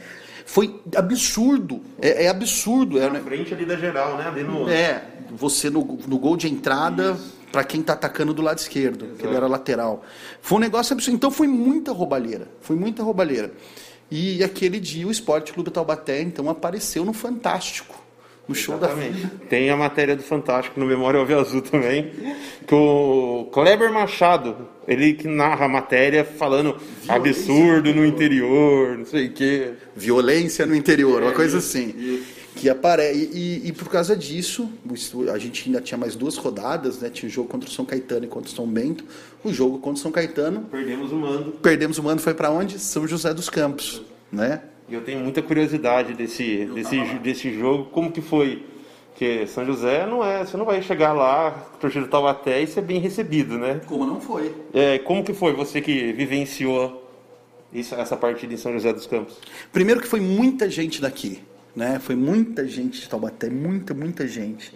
[0.46, 3.02] Foi absurdo, é, é absurdo.
[3.02, 4.28] É, Na frente ali da geral, né?
[4.28, 4.70] Ali no.
[4.70, 5.02] é,
[5.36, 7.18] você no, no gol de entrada,
[7.52, 10.04] pra quem tá atacando do lado esquerdo, que ele era lateral.
[10.42, 11.16] Foi um negócio absurdo.
[11.16, 13.52] Então foi muita roubalheira, foi muita roubalheira.
[14.10, 17.96] E aquele dia o Esporte Clube Taubaté, então, apareceu no Fantástico,
[18.46, 19.28] no show da Exatamente.
[19.50, 22.12] Tem a matéria do Fantástico no Memória Alve Azul também,
[22.68, 26.76] que o Kleber Machado, ele que narra a matéria falando
[27.08, 29.74] absurdo no interior, não sei o quê.
[29.96, 31.94] violência no interior, uma É, coisa assim.
[31.98, 32.41] isso.
[32.56, 33.04] Que apare...
[33.14, 34.70] E, e- por causa disso,
[35.34, 37.10] a gente ainda tinha mais duas rodadas, né?
[37.10, 39.06] Tinha o jogo contra o São Caetano e contra o São Bento.
[39.44, 41.52] O jogo contra o São Caetano, Perdemos o mando.
[41.54, 42.78] perdemos o mando, foi para onde?
[42.78, 44.62] São José dos Campos, né?
[44.90, 48.66] E eu tenho muita curiosidade desse, desse, desse jogo, como que foi?
[49.12, 53.00] Porque São José não é, você não vai chegar lá, torcida Taubaté, e ser bem
[53.00, 53.80] recebido, né?
[53.88, 54.54] Como não foi?
[54.74, 57.10] É, como que foi você que vivenciou
[57.72, 59.38] isso, essa partida em São José dos Campos?
[59.72, 61.40] Primeiro que foi muita gente daqui,
[61.76, 62.00] né?
[62.00, 64.74] Foi muita gente de Taubaté, muita, muita gente.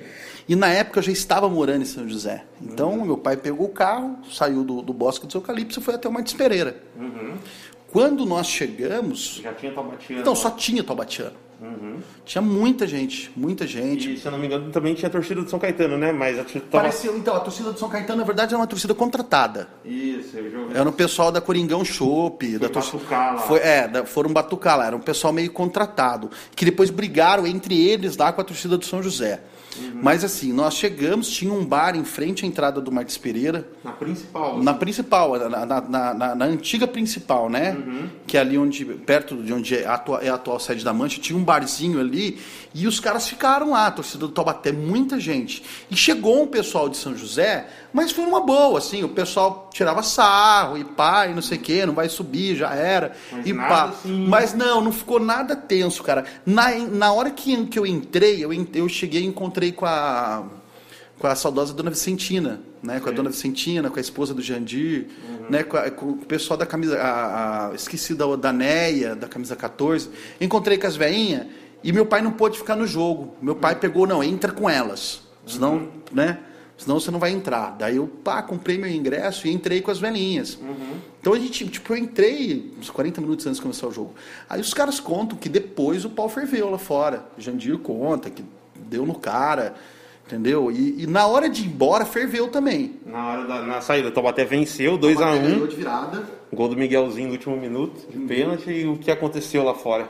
[0.48, 2.44] E na época eu já estava morando em São José.
[2.62, 6.08] Então meu pai pegou o carro, saiu do, do Bosque dos Eucaliptos e foi até
[6.08, 6.82] o Martins Pereira.
[7.92, 10.22] Quando nós chegamos, Já tinha Taubatiano.
[10.22, 11.36] então só tinha Taubatiano.
[12.26, 14.14] Tinha muita gente, muita gente.
[14.14, 16.12] E, se eu não me engano, também tinha a torcida do São Caetano, né?
[16.12, 16.84] Mas a torcida tava...
[16.84, 19.68] Pareceu, então, a torcida do São Caetano, na verdade, era uma torcida contratada.
[19.84, 20.78] Isso, eu joguei.
[20.78, 22.98] Era o pessoal da Coringão Chopp, da torcida.
[22.98, 23.42] batucar lá.
[23.42, 27.80] Foi, é, da- foram batucar lá, era um pessoal meio contratado, que depois brigaram entre
[27.80, 29.42] eles lá com a torcida do São José.
[29.78, 30.00] Uhum.
[30.02, 33.92] Mas assim, nós chegamos, tinha um bar em frente à entrada do Martins Pereira, Na
[33.92, 34.62] principal.
[34.64, 35.82] na principal, na, na-
[36.14, 37.72] na- na- antiga principal, né?
[37.78, 38.10] Uhum.
[38.28, 40.94] Que é ali onde, perto de onde é a, atua- é a atual sede da
[40.94, 42.40] Mancha, tinha um barzinho ali
[42.74, 45.64] e os caras ficaram lá, a torcida do Taubaté, muita gente.
[45.90, 50.04] E chegou um pessoal de São José, mas foi uma boa, assim, o pessoal tirava
[50.04, 53.16] sarro e pá, e não sei o quê, não vai subir, já era.
[53.32, 53.84] Mas e pá.
[53.86, 56.26] assim- Mas não, não ficou nada tenso, cara.
[56.46, 60.44] Na, na hora que, que eu entrei, eu, eu cheguei e encontrei com a
[61.18, 63.00] com a saudosa Dona Vicentina, né?
[63.00, 63.16] Com a Sim.
[63.16, 65.46] Dona Vicentina, com a esposa do Jandir, Uhum.
[65.50, 65.64] né?
[65.64, 69.56] Com, a- com o pessoal da camisa, a, a- esqueci da, da Neia, da camisa
[69.56, 70.10] 14.
[70.42, 71.48] Encontrei com as veinhas
[71.82, 73.34] e meu pai não pôde ficar no jogo.
[73.42, 75.92] Meu pai pegou, não, entra com elas, senão, Uhum.
[76.12, 76.38] né?
[76.78, 77.78] Senão você não vai entrar.
[77.80, 80.56] Daí eu, pá, comprei meu ingresso e entrei com as velhinhas.
[80.62, 80.98] Uhum.
[81.22, 84.14] Então a gente, tipo, eu entrei uns 40 minutos antes de começar o jogo.
[84.50, 87.26] Aí os caras contam que depois o pau ferveu lá fora.
[87.38, 88.44] Jandir conta que
[88.76, 89.76] deu no cara,
[90.26, 90.72] entendeu?
[90.72, 93.00] E, e na hora de ir embora, ferveu também.
[93.06, 95.42] Na hora da na saída, o Taubaté venceu 2x1.
[95.42, 96.24] Ganhou de virada.
[96.54, 100.08] Gol do Miguelzinho no último minuto, de pênalti, e o que aconteceu lá fora?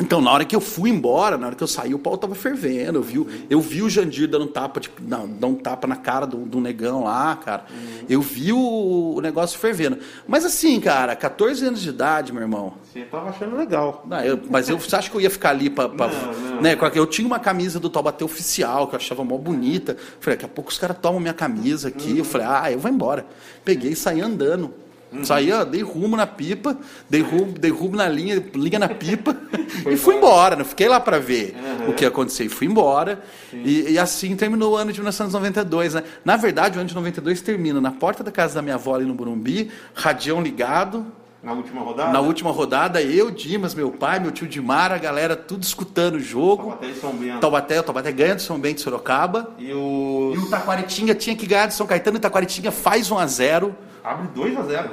[0.00, 2.34] Então, na hora que eu fui embora, na hora que eu saí, o pau tava
[2.34, 2.98] fervendo.
[2.98, 5.94] Eu vi, o- eu vi o Jandir dando tapa, tipo, não, dando um tapa na
[5.96, 7.64] cara do, do negão lá, cara.
[8.08, 9.98] Eu vi o, o negócio fervendo.
[10.26, 12.74] Mas assim, cara, 14 anos de idade, meu irmão.
[12.92, 14.04] Você tava achando legal.
[14.08, 15.88] Não, eu- mas eu, você acha que eu ia ficar ali pra.
[15.88, 16.60] pra- Não, não.
[16.62, 19.96] Né, eu tinha uma camisa do Taubaté oficial, que eu achava mó bonita.
[20.18, 22.18] Falei, daqui a pouco os caras tomam minha camisa aqui.
[22.18, 23.24] Eu falei, ah, eu vou embora.
[23.64, 24.72] Peguei e saí andando.
[25.14, 25.24] Uhum.
[25.24, 26.76] Saí, ó, dei rumo na pipa,
[27.08, 29.36] dei rumo, dei rumo na linha, linha na pipa
[29.88, 30.56] e fui embora.
[30.56, 31.90] Não fiquei lá para ver uhum.
[31.90, 32.48] o que ia acontecer.
[32.48, 33.22] Fui embora
[33.52, 35.94] e, e, assim terminou o ano de 1992.
[35.94, 36.02] Né?
[36.24, 39.04] Na verdade, o ano de 92 termina na porta da casa da minha avó ali
[39.04, 41.06] no Burumbi, radião ligado,
[41.44, 42.10] na última rodada?
[42.10, 46.20] Na última rodada, eu, Dimas, meu pai, meu tio Dimar, a galera tudo escutando o
[46.20, 46.70] jogo.
[46.70, 47.40] Taubaté e São Bento.
[47.40, 49.50] Taubaté, o Taubaté ganha do São Bento e Sorocaba.
[49.58, 50.32] E o...
[50.34, 53.26] E o Taquaritinga tinha que ganhar do São Caetano e o Taquaritinga faz 1 a
[53.26, 54.90] 0 Abre 2 a 0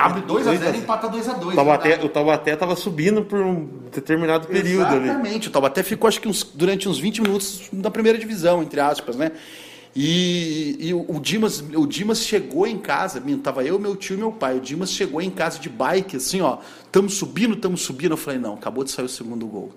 [0.00, 3.40] Abre 2 a 0 e empata 2 a 2 Taubaté, O Taubaté estava subindo por
[3.40, 5.00] um determinado período Exatamente.
[5.00, 5.08] ali.
[5.10, 5.48] Exatamente.
[5.48, 9.16] O Taubaté ficou acho que uns, durante uns 20 minutos na primeira divisão, entre aspas,
[9.16, 9.32] né?
[9.94, 14.18] E, e o, o, Dimas, o Dimas chegou em casa, tava eu, meu tio e
[14.18, 14.56] meu pai.
[14.56, 18.12] O Dimas chegou em casa de bike, assim, ó, estamos subindo, estamos subindo.
[18.12, 19.72] Eu falei, não, acabou de sair o segundo gol.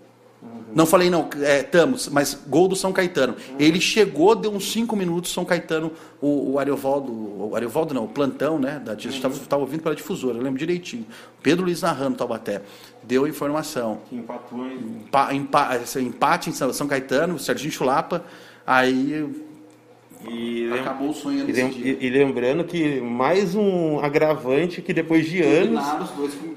[0.76, 1.30] Não falei, não,
[1.62, 3.38] estamos, é, mas gol do São Caetano.
[3.58, 8.10] Ele chegou, deu uns cinco minutos, São Caetano, o, o Ariovaldo, o Ariovaldo não, o
[8.10, 8.82] plantão, né?
[8.84, 11.06] Da, a gente estava ouvindo pela difusora, eu lembro direitinho.
[11.42, 12.62] Pedro Luiz narrando Taubaté.
[13.02, 14.00] Deu informação.
[14.10, 15.04] Que empatou em...
[15.06, 18.26] Empa, empa, empate em São Caetano, o Serginho Chulapa.
[18.68, 19.45] Aí
[20.30, 25.84] e Acabou o sonho e, e, lembrando que mais um agravante que depois de anos.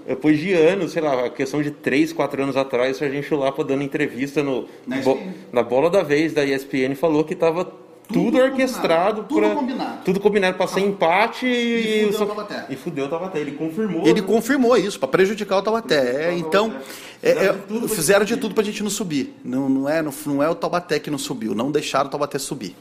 [0.07, 3.63] Depois de anos, sei lá, a questão de 3, 4 anos atrás, o Serginho Chulapa
[3.63, 5.19] dando entrevista no, na, bo,
[5.53, 9.99] na bola da vez da ESPN falou que estava tudo, tudo, orquestrado tudo pra, combinado.
[10.05, 13.53] tudo combinado para ser empate e, e fudeu o Taubaté e fudeu o Taubaté ele
[13.53, 14.27] confirmou ele né?
[14.27, 16.75] confirmou isso para prejudicar o Taubaté é, então
[17.23, 17.55] é, é,
[17.87, 19.35] fizeram de tudo para a gente não subir.
[19.45, 21.55] Não, não é não, não é o Taubaté que não subiu.
[21.55, 22.75] Não deixaram o Taubaté subir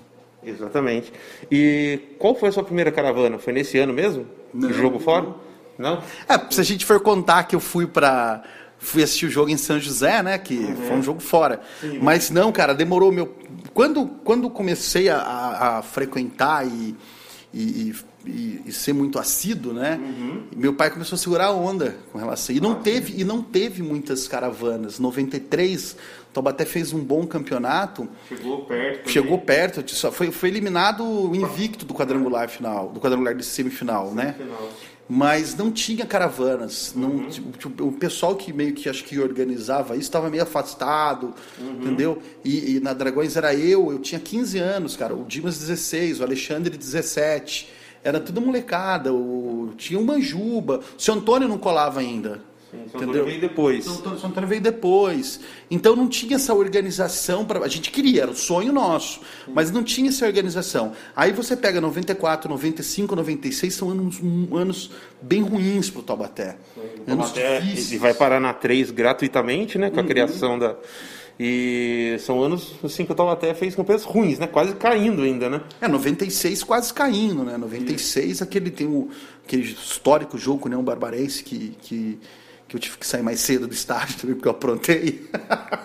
[0.50, 1.12] Exatamente.
[1.52, 3.38] E qual foi a sua primeira caravana?
[3.38, 4.26] Foi nesse ano mesmo?
[4.54, 4.72] Não.
[4.72, 5.28] Jogo fora?
[5.78, 6.02] Não?
[6.28, 8.44] É, se a gente for contar que eu fui para
[8.80, 10.38] fui assistir o jogo em São José, né?
[10.38, 10.76] Que uhum.
[10.76, 11.62] foi um jogo fora.
[11.82, 12.00] Sim.
[12.02, 13.36] Mas não, cara, demorou meu.
[13.74, 16.96] Quando, quando comecei a, a frequentar e,
[17.54, 20.00] e, e, e, ser muito assíduo, né?
[20.02, 20.44] Uhum.
[20.56, 22.56] Meu pai começou a segurar a onda com relação.
[22.56, 23.22] E não ah, teve sim.
[23.22, 25.00] e não teve muitas caravanas.
[25.00, 25.96] 93
[26.38, 28.08] Taubaté fez um bom campeonato.
[28.30, 29.10] Chegou perto.
[29.10, 34.36] Chegou perto, só foi, foi eliminado invicto do quadrangular final, do quadrangular de semifinal, né?
[34.38, 34.62] semifinal.
[34.62, 34.70] né?
[35.10, 36.94] Mas não tinha caravanas.
[36.96, 37.30] Não, uhum.
[37.30, 41.82] tipo, o pessoal que meio que acho que organizava isso estava meio afastado, uhum.
[41.82, 42.22] entendeu?
[42.46, 45.16] E, e, na Dragões era eu, eu tinha 15 anos, cara.
[45.16, 47.74] O Dimas 16, o Alexandre 17.
[48.04, 49.12] Era tudo molecada.
[49.12, 50.82] O, tinha o Manjuba.
[50.96, 52.42] O seu Antônio não colava ainda.
[52.70, 53.86] Sim, São Antônio veio depois.
[53.86, 55.40] São São Antônio veio depois.
[55.72, 59.52] Então não tinha essa organização para a gente queria, era o sonho nosso, Sim.
[59.54, 60.92] mas não tinha essa organização.
[61.16, 64.20] Aí você pega 94, 95, 96 são anos,
[64.54, 66.58] anos bem ruins para o Taubaté.
[66.74, 67.92] Sim, anos Taubaté, difíceis.
[67.94, 70.08] E vai parar na 3 gratuitamente, né, com a uhum.
[70.08, 70.76] criação da
[71.40, 74.48] e são anos assim que o Taubaté fez campanhas ruins, né?
[74.48, 75.62] Quase caindo ainda, né?
[75.80, 77.58] É, 96 quase caindo, né?
[77.58, 79.10] 96 aquele tem o
[79.46, 82.20] aquele histórico jogo com o Neon Barbarense que, que
[82.68, 85.30] que eu tive que sair mais cedo do estádio também, porque eu aprontei.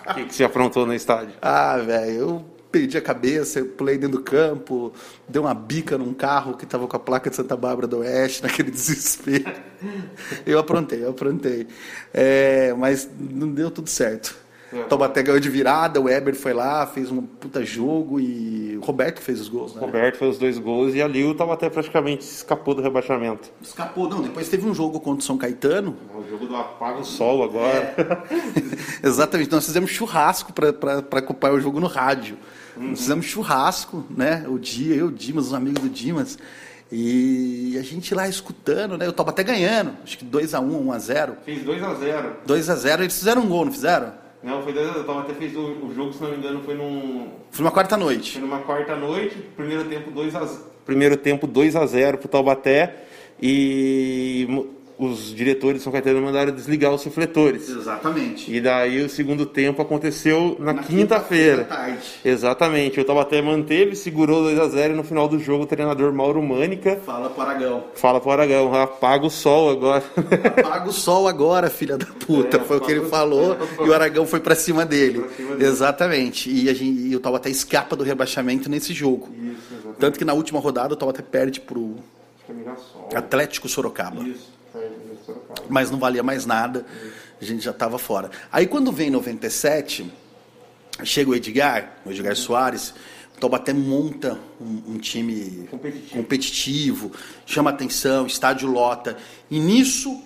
[0.09, 1.33] O que, que você aprontou no estádio?
[1.41, 4.91] Ah, velho, eu perdi a cabeça, eu pulei dentro do campo,
[5.29, 8.41] dei uma bica num carro que estava com a placa de Santa Bárbara do Oeste,
[8.43, 9.53] naquele desespero.
[10.45, 11.67] Eu aprontei, eu aprontei.
[12.11, 14.42] É, mas não deu tudo certo.
[14.73, 14.83] Uhum.
[14.85, 19.21] Taubaté ganhou de virada, o Weber foi lá, fez um puta jogo e o Roberto
[19.21, 19.81] fez os gols, né?
[19.81, 23.51] O Roberto fez os dois gols e ali o Taubaté praticamente escapou do rebaixamento.
[23.61, 24.21] Escapou, não.
[24.21, 25.95] Depois teve um jogo contra o São Caetano.
[26.15, 27.95] O jogo do Apago Sol agora.
[27.97, 29.05] É.
[29.07, 29.51] Exatamente.
[29.51, 32.37] Nós fizemos churrasco para acompanhar o jogo no rádio.
[32.75, 32.89] Uhum.
[32.89, 34.45] Nós fizemos churrasco, né?
[34.47, 36.37] O dia, eu, o Dimas, os amigos do Dimas.
[36.91, 39.07] E a gente lá escutando, né?
[39.07, 41.35] Eu tava até ganhando, acho que 2x1, 1x0.
[41.43, 42.33] Fez 2x0.
[42.47, 44.22] 2x0, eles fizeram um gol, não fizeram?
[44.43, 47.29] Não, foi 2 Eu até fez o, o, jogo, se não me engano, foi num.
[47.49, 48.33] Foi numa quarta noite.
[48.33, 50.45] Foi numa quarta noite, primeiro tempo 2 a
[50.85, 53.05] Primeiro tempo 2 a 0 pro Taubaté.
[53.41, 57.69] E os diretores de São Caetano mandaram desligar os refletores.
[57.69, 58.53] Exatamente.
[58.53, 61.63] E daí o segundo tempo aconteceu na, na quinta-feira.
[61.63, 62.99] Quinta Exatamente.
[62.99, 66.41] O Taubaté manteve, segurou 2 a 0 e no final do jogo o treinador Mauro
[66.41, 66.99] Mânica.
[67.05, 67.83] Fala pro Aragão.
[67.95, 70.03] Fala pro Aragão, apaga o sol agora.
[70.63, 72.57] Apaga o sol agora, filha da puta.
[72.57, 75.25] É, foi o que ele falou e o Aragão foi para cima cima dele.
[75.59, 76.49] Exatamente.
[76.49, 79.29] E, a gente, e o Taubaté escapa do rebaixamento nesse jogo.
[79.33, 81.95] Isso, Tanto que na última rodada o Taubaté perde pro
[83.11, 84.23] é Atlético Sorocaba.
[84.23, 84.51] Isso.
[85.69, 86.85] Mas não valia mais nada,
[87.41, 88.31] a gente já estava fora.
[88.51, 90.11] Aí quando vem 97,
[91.03, 92.93] chega o Edgar, o Edgar Soares,
[93.35, 96.15] o Taubaté monta um, um time competitivo.
[96.15, 97.11] competitivo,
[97.45, 99.17] chama atenção, estádio lota.
[99.49, 100.21] E nisso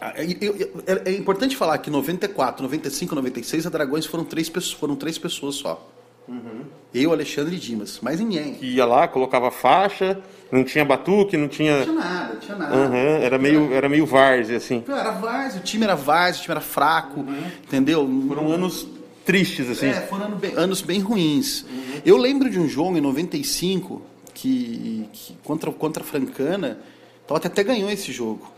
[0.00, 4.48] é, é importante falar que 94, 95, 96 a Dragões foram três
[4.78, 5.92] foram três pessoas só.
[6.28, 6.64] Uhum.
[6.92, 8.54] Eu, Alexandre Dimas, mais ninguém.
[8.54, 11.78] Que ia lá, colocava faixa, não tinha batuque, não tinha.
[11.78, 12.76] Não tinha nada, não tinha nada.
[12.76, 13.22] Uhum.
[13.22, 14.82] Era, meio, era meio várzea, assim.
[14.88, 17.50] Era várzea, o time era várzea, o time era fraco, uhum.
[17.62, 18.08] entendeu?
[18.28, 18.86] Foram anos
[19.24, 19.88] tristes, assim.
[19.88, 21.62] É, foram anos bem, anos bem ruins.
[21.62, 22.00] Uhum.
[22.04, 26.78] Eu lembro de um jogo em 95 que, que contra, contra a Francana,
[27.24, 28.50] então até ganhou esse jogo.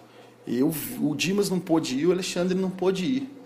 [0.47, 3.39] Eu, o Dimas não pôde ir, o Alexandre não pôde ir.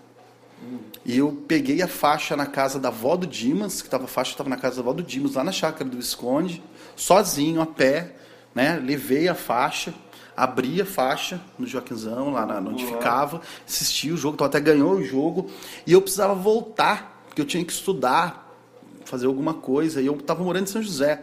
[1.05, 4.31] E eu peguei a faixa na casa da avó do Dimas, que tava, a faixa
[4.31, 6.63] estava na casa da avó do Dimas, lá na chácara do Visconde,
[6.95, 8.15] sozinho, a pé,
[8.55, 8.79] né?
[8.81, 9.93] Levei a faixa,
[10.35, 12.93] abri a faixa no Joaquinzão, lá na, onde uhum.
[12.93, 15.49] ficava, assisti o jogo, então até ganhou o jogo,
[15.85, 18.55] e eu precisava voltar, porque eu tinha que estudar,
[19.03, 21.21] fazer alguma coisa, e eu estava morando em São José.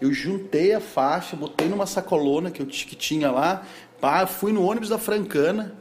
[0.00, 3.62] Eu juntei a faixa, botei numa sacolona que eu que tinha lá,
[4.00, 5.74] pá, fui no ônibus da Francana,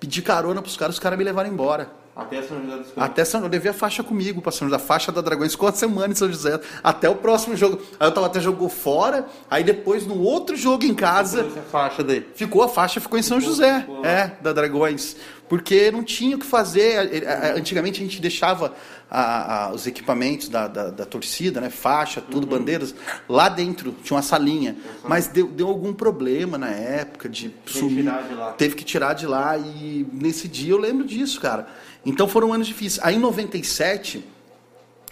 [0.00, 2.03] pedi carona para os caras, os caras me levaram embora.
[2.16, 3.02] Até São José dos Campos.
[3.02, 5.68] Até São Eu levei a faixa comigo para São José, a faixa da Dragões ficou
[5.68, 6.60] a semana em São José.
[6.82, 7.82] Até o próximo jogo.
[7.98, 11.44] Aí eu tava até jogou fora, aí depois no outro jogo em casa.
[11.44, 12.26] Ficou a faixa daí.
[12.34, 13.86] Ficou a faixa, ficou em São José.
[14.04, 15.16] É, da Dragões.
[15.48, 17.26] Porque não tinha o que fazer.
[17.56, 18.72] Antigamente a gente deixava
[19.10, 21.70] a, a, os equipamentos da, da, da, torcida, né?
[21.70, 22.58] Faixa, tudo, uhum.
[22.58, 22.94] bandeiras,
[23.28, 24.72] lá dentro tinha uma salinha.
[24.72, 25.08] Uhum.
[25.08, 28.04] Mas deu, deu algum problema na época de sumir.
[28.04, 29.56] De Teve que tirar de lá.
[29.56, 31.66] E nesse dia eu lembro disso, cara.
[32.04, 33.04] Então foram anos difíceis.
[33.04, 34.24] Aí em 97,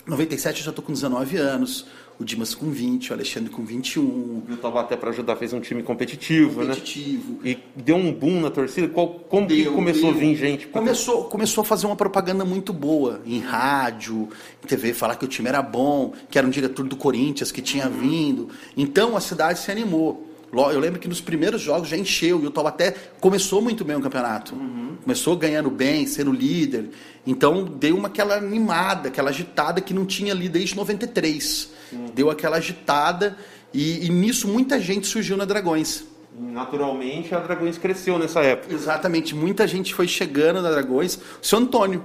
[0.07, 1.87] 97 eu já estou com 19 anos,
[2.19, 4.43] o Dimas com 20, o Alexandre com 21.
[4.49, 7.41] E o Taubaté para ajudar fez um time competitivo, competitivo.
[7.43, 7.51] né?
[7.51, 8.89] E deu um boom na torcida.
[8.89, 10.11] Qual, como deu, que começou deu.
[10.11, 10.67] a vir gente?
[10.69, 14.29] Começou, começou a fazer uma propaganda muito boa em rádio,
[14.63, 17.63] em TV, falar que o time era bom, que era um diretor do Corinthians que
[17.63, 17.93] tinha uhum.
[17.93, 18.49] vindo.
[18.77, 20.29] Então a cidade se animou.
[20.53, 24.03] Eu lembro que nos primeiros jogos já encheu e o Taubaté começou muito bem o
[24.03, 24.55] campeonato.
[24.55, 24.97] Uhum.
[25.03, 26.91] Começou ganhando bem, sendo líder.
[27.27, 31.72] Então deu uma aquela animada, aquela agitada que não tinha ali desde 93.
[32.15, 33.37] Deu aquela agitada
[33.73, 36.05] e, e nisso muita gente surgiu na Dragões.
[36.39, 38.75] Naturalmente a Dragões cresceu nessa época.
[38.75, 41.17] Exatamente, muita gente foi chegando na Dragões.
[41.17, 42.03] O seu Antônio,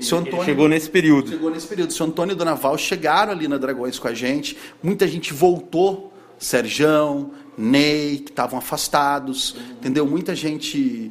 [0.00, 1.30] seu Antônio chegou nesse período.
[1.30, 1.92] Chegou nesse período.
[1.92, 4.56] Seu Antônio e Dona Val chegaram ali na Dragões com a gente.
[4.82, 6.12] Muita gente voltou.
[6.38, 9.60] Serjão, Ney, que estavam afastados, uhum.
[9.72, 10.06] entendeu?
[10.06, 11.10] Muita gente.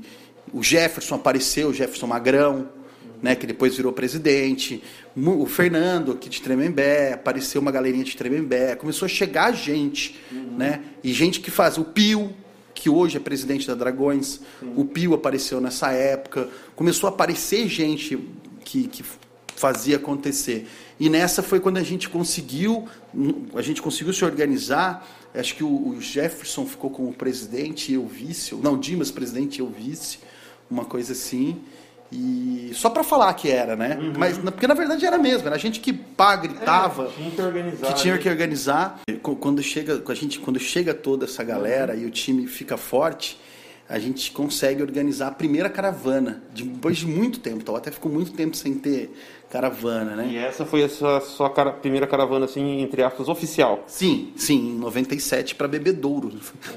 [0.53, 2.69] O Jefferson apareceu, o Jefferson Magrão,
[3.21, 4.83] né, que depois virou presidente.
[5.15, 8.75] O Fernando, aqui de Tremembé, apareceu uma galerinha de Tremembé.
[8.75, 10.57] Começou a chegar gente, uhum.
[10.57, 10.81] né?
[11.03, 11.77] E gente que faz.
[11.77, 12.33] O Pio,
[12.73, 14.73] que hoje é presidente da Dragões, uhum.
[14.77, 16.49] o Pio apareceu nessa época.
[16.75, 18.17] Começou a aparecer gente
[18.63, 19.03] que, que
[19.55, 20.67] fazia acontecer.
[20.99, 22.87] E nessa foi quando a gente conseguiu,
[23.55, 28.55] a gente conseguiu se organizar Acho que o, Jefferson ficou como presidente e eu vice.
[28.55, 30.19] Não, Dimas presidente e eu vice.
[30.69, 31.59] Uma coisa assim.
[32.11, 33.97] E só para falar que era, né?
[33.99, 34.13] Uhum.
[34.17, 37.41] Mas porque na verdade era mesmo, era a gente que pá, gritava, é, tinha que
[37.41, 37.87] organizar.
[37.87, 38.19] Que tinha né?
[38.19, 38.99] que organizar.
[39.21, 42.01] Quando chega, a gente, quando chega toda essa galera uhum.
[42.01, 43.37] e o time fica forte,
[43.89, 47.59] a gente consegue organizar a primeira caravana depois de muito tempo.
[47.61, 49.11] Então até ficou muito tempo sem ter
[49.49, 50.27] caravana, né?
[50.29, 53.85] E essa foi a sua, sua cara, primeira caravana, assim, entre aspas, oficial?
[53.87, 56.33] Sim, sim, em 97 para Bebedouro.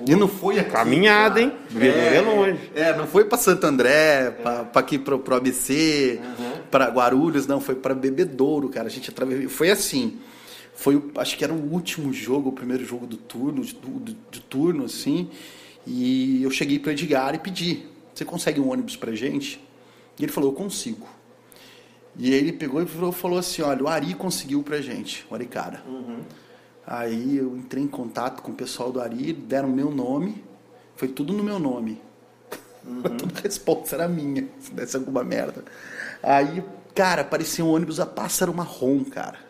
[0.07, 1.53] E não foi a Caminhada, hein?
[1.69, 2.71] Bebedouro é, é longe.
[2.75, 4.31] É, não foi para Santo André, é.
[4.31, 6.53] para aqui pro, pro ABC, uhum.
[6.71, 8.87] para Guarulhos, não, foi para Bebedouro, cara.
[8.87, 9.49] A gente atravessou.
[9.49, 10.19] Foi assim.
[10.73, 14.41] Foi, acho que era o último jogo, o primeiro jogo do turno, de, do, de
[14.41, 15.29] turno, assim.
[15.87, 19.61] E eu cheguei para Edgar e pedi: Você consegue um ônibus pra gente?
[20.19, 21.07] E ele falou: Eu consigo.
[22.17, 25.83] E ele pegou e falou assim: olha, o Ari conseguiu pra gente, o Ari Cara.
[25.87, 26.21] Uhum.
[26.87, 30.43] Aí eu entrei em contato com o pessoal do Ari, deram meu nome,
[30.97, 32.01] foi tudo no meu nome.
[32.85, 33.03] Uhum.
[33.17, 35.65] Toda a resposta era minha, se desse alguma merda.
[36.23, 36.63] Aí,
[36.95, 39.50] cara, parecia um ônibus a pássaro marrom, cara.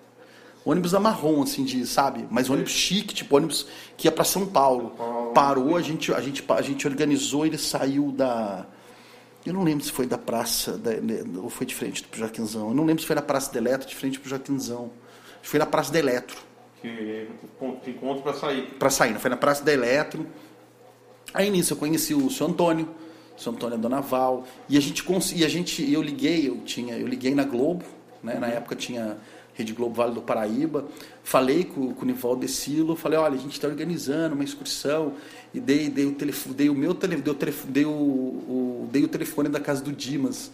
[0.64, 2.26] Ônibus a marrom, assim, de, sabe?
[2.30, 4.94] Mas ônibus chique, tipo ônibus que ia para São Paulo.
[5.34, 8.66] Parou, a gente, a, gente, a gente organizou, ele saiu da
[9.44, 10.90] eu não lembro se foi da praça, da,
[11.40, 12.68] ou foi de frente pro Joaquinzão.
[12.68, 14.90] Eu não lembro se foi na Praça da Eletro, de frente pro Joaquinzão.
[15.42, 16.36] Foi na Praça da Eletro.
[16.82, 18.62] Que encontro para sair.
[18.78, 20.26] Para sair, não foi na Praça da Eletro.
[21.32, 22.88] Aí nisso eu conheci o seu Antônio,
[23.36, 27.06] o seu Antônio Donaval, e a gente e a gente eu liguei, eu tinha, eu
[27.06, 27.84] liguei na Globo,
[28.22, 28.34] né?
[28.34, 29.16] Na época tinha
[29.60, 30.84] Rede Globo Vale do Paraíba.
[31.22, 35.12] Falei com, com o Nivaldo Decilo, falei, olha, a gente está organizando uma excursão
[35.54, 38.88] e dei, dei o telefone, dei o meu telefone, dei o, telefone, dei o, o,
[38.90, 40.50] dei o telefone da casa do Dimas.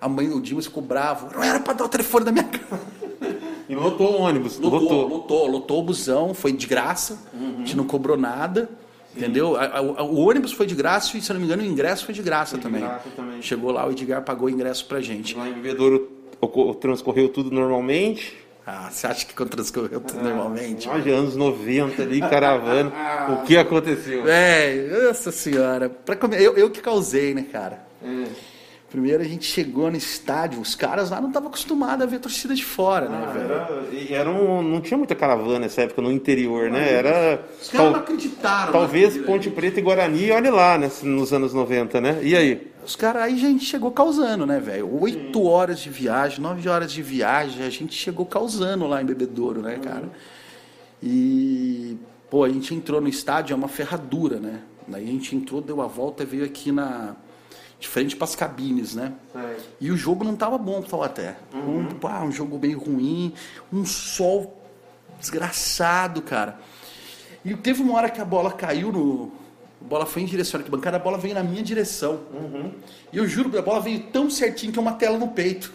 [0.00, 2.82] A mãe do Dimas ficou bravo, não era para dar o telefone da minha casa.
[3.66, 7.54] E lotou o ônibus, lotou, lotou, lotou, lotou o busão, foi de graça, uhum.
[7.54, 8.68] a gente não cobrou nada.
[9.14, 9.20] Sim.
[9.20, 9.56] Entendeu?
[9.56, 12.14] A, a, o ônibus foi de graça e, se não me engano, o ingresso foi
[12.14, 12.82] de graça, foi de também.
[12.82, 13.40] graça também.
[13.40, 15.34] Chegou lá, o Edgar pagou o ingresso pra gente.
[15.34, 16.10] Lá em Bebedouro
[16.80, 18.43] transcorreu tudo normalmente?
[18.66, 20.88] Ah, você acha que transcorreu tudo normalmente?
[20.88, 22.90] Mais de anos 90 ali, caravana.
[23.30, 24.26] o que aconteceu?
[24.26, 25.90] É, nossa senhora.
[25.90, 27.84] Pra comer, eu, eu que causei, né, cara?
[28.02, 28.24] É.
[28.90, 32.20] Primeiro a gente chegou no estádio, os caras lá não estavam acostumados a ver a
[32.20, 33.52] torcida de fora, né, Ah, velho?
[33.52, 36.92] era, era um, não tinha muita caravana nessa época no interior, né?
[36.92, 37.44] Era.
[37.60, 38.72] Os caras não acreditaram.
[38.72, 39.54] talvez naquilo, Ponte né?
[39.56, 42.20] Preta e Guarani, olha lá, né, nos anos 90, né?
[42.22, 42.72] E aí?
[42.84, 45.00] Os caras aí a gente chegou causando, né, velho?
[45.00, 49.62] Oito horas de viagem, nove horas de viagem, a gente chegou causando lá em Bebedouro,
[49.62, 50.10] né, cara?
[51.02, 51.96] E,
[52.30, 54.60] pô, a gente entrou no estádio, é uma ferradura, né?
[54.86, 57.16] Daí a gente entrou, deu a volta e veio aqui na.
[57.80, 59.12] de frente para as cabines, né?
[59.80, 61.36] E o jogo não tava bom pro Taubaté.
[61.54, 63.32] Um, pá, um jogo meio ruim,
[63.72, 64.62] um sol
[65.18, 66.58] desgraçado, cara.
[67.44, 69.32] E teve uma hora que a bola caiu no.
[69.84, 72.20] A bola foi em direção à arquibancada, a bola veio na minha direção.
[73.12, 75.72] E eu juro, a bola veio tão certinho que é uma tela no peito.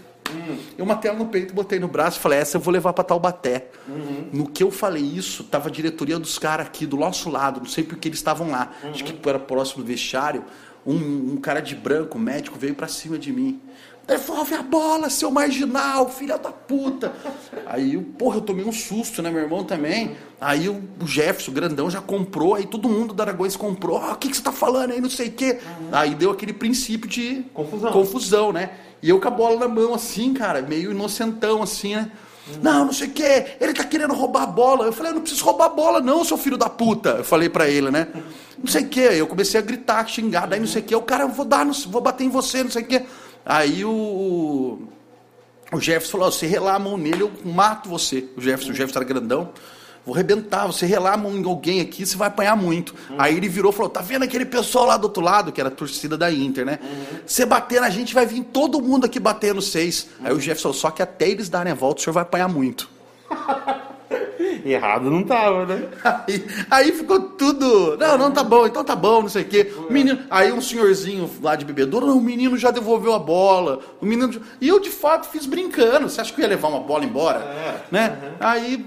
[0.78, 3.04] Eu uma tela no peito, botei no braço e falei, essa eu vou levar pra
[3.04, 3.68] Taubaté.
[4.32, 7.68] No que eu falei isso, tava a diretoria dos caras aqui do nosso lado, não
[7.68, 8.72] sei porque eles estavam lá.
[8.84, 10.44] Acho que era próximo do vestiário.
[10.86, 13.60] Um, um cara de branco, médico, veio pra cima de mim.
[14.10, 17.14] Devolve a bola, seu marginal, filha da puta.
[17.68, 19.30] Aí, porra, eu tomei um susto, né?
[19.30, 20.16] Meu irmão também.
[20.42, 22.56] Aí o Jefferson, o grandão, já comprou.
[22.56, 23.98] Aí todo mundo do Aragoês comprou.
[24.00, 25.60] Ah, o que, que você tá falando aí, não sei o quê.
[25.92, 27.92] Aí deu aquele princípio de Confusão.
[27.92, 28.72] confusão, né?
[29.02, 32.12] E eu com a bola na mão, assim, cara, meio inocentão, assim, né?
[32.64, 34.86] Não, não sei o quê, ele tá querendo roubar a bola.
[34.86, 37.10] Eu falei, eu não preciso roubar a bola, não, seu filho da puta.
[37.20, 38.08] Eu falei pra ele, né?
[38.58, 39.02] Não sei o quê.
[39.14, 40.96] Eu comecei a gritar, xingar, daí não sei o quê.
[40.96, 43.06] O cara, eu vou dar, no- vou bater em você, não sei o quê.
[43.46, 44.80] Aí o.
[45.72, 48.28] O Jefferson falou: "Ó, você relar a mão nele, eu mato você.
[48.36, 49.50] O Jefferson, o Jefferson era grandão.
[50.06, 52.96] Vou arrebentar, você relar a mão em alguém aqui, você vai apanhar muito.
[53.18, 55.68] Aí ele virou e falou: tá vendo aquele pessoal lá do outro lado, que era
[55.70, 56.80] a torcida da Inter, né?
[57.26, 60.08] Você bater na gente, vai vir todo mundo aqui bater no seis.
[60.24, 62.90] Aí o Jefferson, só que até eles darem a volta, o senhor vai apanhar muito.
[64.66, 65.88] Errado não tava, né?
[66.04, 67.98] Aí, aí ficou tudo.
[67.98, 69.74] Não, não tá bom, então tá bom, não sei o quê.
[69.88, 73.80] O menino, aí um senhorzinho lá de bebedouro, o menino já devolveu a bola.
[74.02, 74.42] O menino.
[74.60, 76.10] E eu de fato fiz brincando.
[76.10, 77.40] Você acha que eu ia levar uma bola embora?
[77.40, 78.36] É, Né?
[78.40, 78.86] Aí.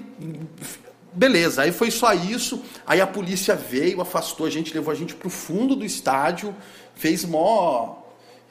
[1.14, 2.62] Beleza, aí foi só isso.
[2.87, 6.55] Aí a polícia veio, afastou a gente, levou a gente pro fundo do estádio,
[6.95, 8.03] fez mó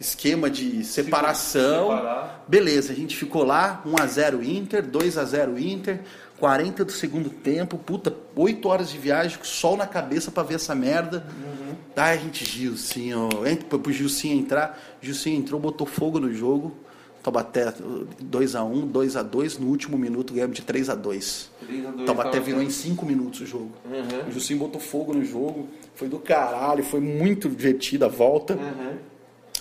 [0.02, 1.90] esquema de separação.
[1.90, 2.44] separar.
[2.48, 6.02] Beleza, a gente ficou lá, 1x0 Inter, 2x0 Inter,
[6.42, 10.56] 40 do segundo tempo, puta, 8 horas de viagem, com sol na cabeça pra ver
[10.56, 11.24] essa merda.
[11.96, 16.76] Aí a gente, Gilcinho, entra pro Gilcinho entrar, Gilcinho entrou, botou fogo no jogo.
[17.22, 20.66] Taubaté 2x1, 2x2, no último minuto ganhamos de 3x2.
[20.66, 22.40] 3 a 2, Taubaté Taubaté.
[22.40, 23.72] virou em 5 minutos o jogo.
[23.86, 24.28] Uhum.
[24.28, 28.56] O Gilcinho botou fogo no jogo, foi do caralho, foi muito divertida a volta.
[28.56, 29.11] Uhum.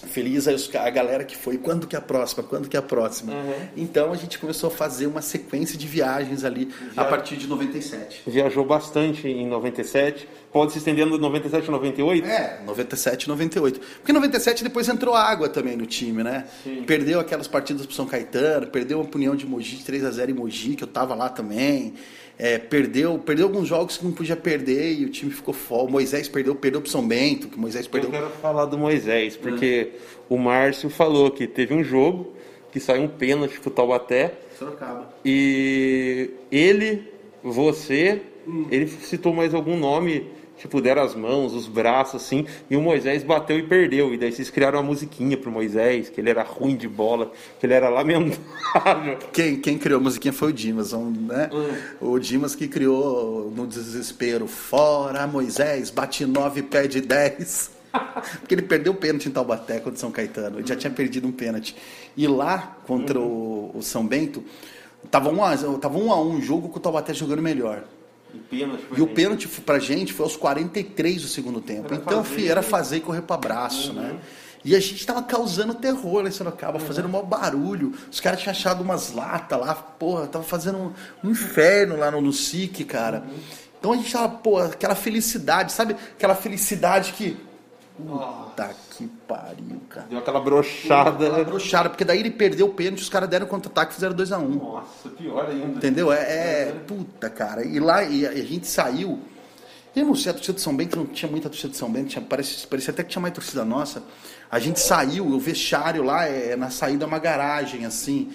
[0.06, 2.78] Feliz aí os a galera que foi, quando que é a próxima, quando que é
[2.78, 3.32] a próxima.
[3.32, 3.68] Uhum.
[3.76, 8.22] Então a gente começou a fazer uma sequência de viagens ali a partir de 97.
[8.26, 10.28] Viajou bastante em 97.
[10.52, 12.26] Pode se estender no 97 e 98?
[12.26, 13.80] É, 97 98.
[13.80, 16.46] Porque em 97 depois entrou água também no time, né?
[16.64, 16.82] Sim.
[16.84, 20.30] Perdeu aquelas partidas pro São Caetano, perdeu a opinião de Mogi de 3 a 0
[20.30, 21.94] em Mogi, que eu tava lá também.
[22.42, 25.82] É, perdeu, perdeu alguns jogos que não podia perder e o time ficou fora.
[25.82, 28.10] O Moisés perdeu, perdeu pro São Bento, que o Moisés Eu perdeu.
[28.10, 29.90] quero falar do Moisés, porque
[30.26, 32.32] o Márcio falou que teve um jogo
[32.72, 35.12] que saiu um pênalti pro Taubaté Sorocaba.
[35.22, 37.02] e ele,
[37.42, 38.22] você,
[38.70, 40.26] ele citou mais algum nome,
[40.60, 44.12] tipo, deram as mãos, os braços, assim, e o Moisés bateu e perdeu.
[44.12, 47.64] E daí vocês criaram uma musiquinha pro Moisés, que ele era ruim de bola, que
[47.64, 49.18] ele era lamentável.
[49.32, 51.48] Quem, quem criou a musiquinha foi o Dimas, um, né?
[51.52, 52.12] Hum.
[52.12, 54.46] O Dimas que criou no desespero.
[54.46, 57.70] Fora Moisés, bate 9, pede 10.
[58.40, 60.58] Porque ele perdeu o pênalti em Taubaté contra o São Caetano.
[60.58, 61.74] Ele já tinha perdido um pênalti.
[62.16, 64.44] E lá, contra o, o São Bento,
[65.10, 67.84] tava um, a, tava um a um jogo com o Taubaté jogando melhor.
[68.96, 71.86] E o pênalti pra gente foi aos 43 do segundo tempo.
[71.86, 72.66] Era então, fazer, fi, era né?
[72.66, 74.18] fazer e correr pro abraço, né?
[74.64, 77.94] E a gente tava causando terror lá em Sorocaba, fazendo um maior barulho.
[78.10, 82.32] Os caras tinham achado umas latas lá, porra, tava fazendo um, inferno lá no, no
[82.32, 83.24] SIC, cara.
[83.78, 85.96] Então a gente tava, pô, aquela felicidade, sabe?
[86.12, 87.36] Aquela felicidade que.
[88.06, 90.06] Puta que pariu, cara.
[90.08, 91.26] Deu aquela brochada.
[91.26, 94.38] Aquela broxada, porque daí ele perdeu o pênalti, os caras deram contra-ataque e fizeram 2x1.
[94.38, 94.48] Um.
[94.56, 95.76] Nossa, pior ainda.
[95.76, 96.12] Entendeu?
[96.12, 97.64] É, é- puta, cara.
[97.64, 99.18] E lá e a, e gente saiu.
[99.94, 102.10] Eu não sei, a torcida de São Bento não tinha muita torcida de São Bento,
[102.10, 104.02] tinha, parece, parecia até que tinha mais torcida nossa.
[104.50, 108.30] A gente saiu, o vestiário lá, é, na saída é uma garagem, assim.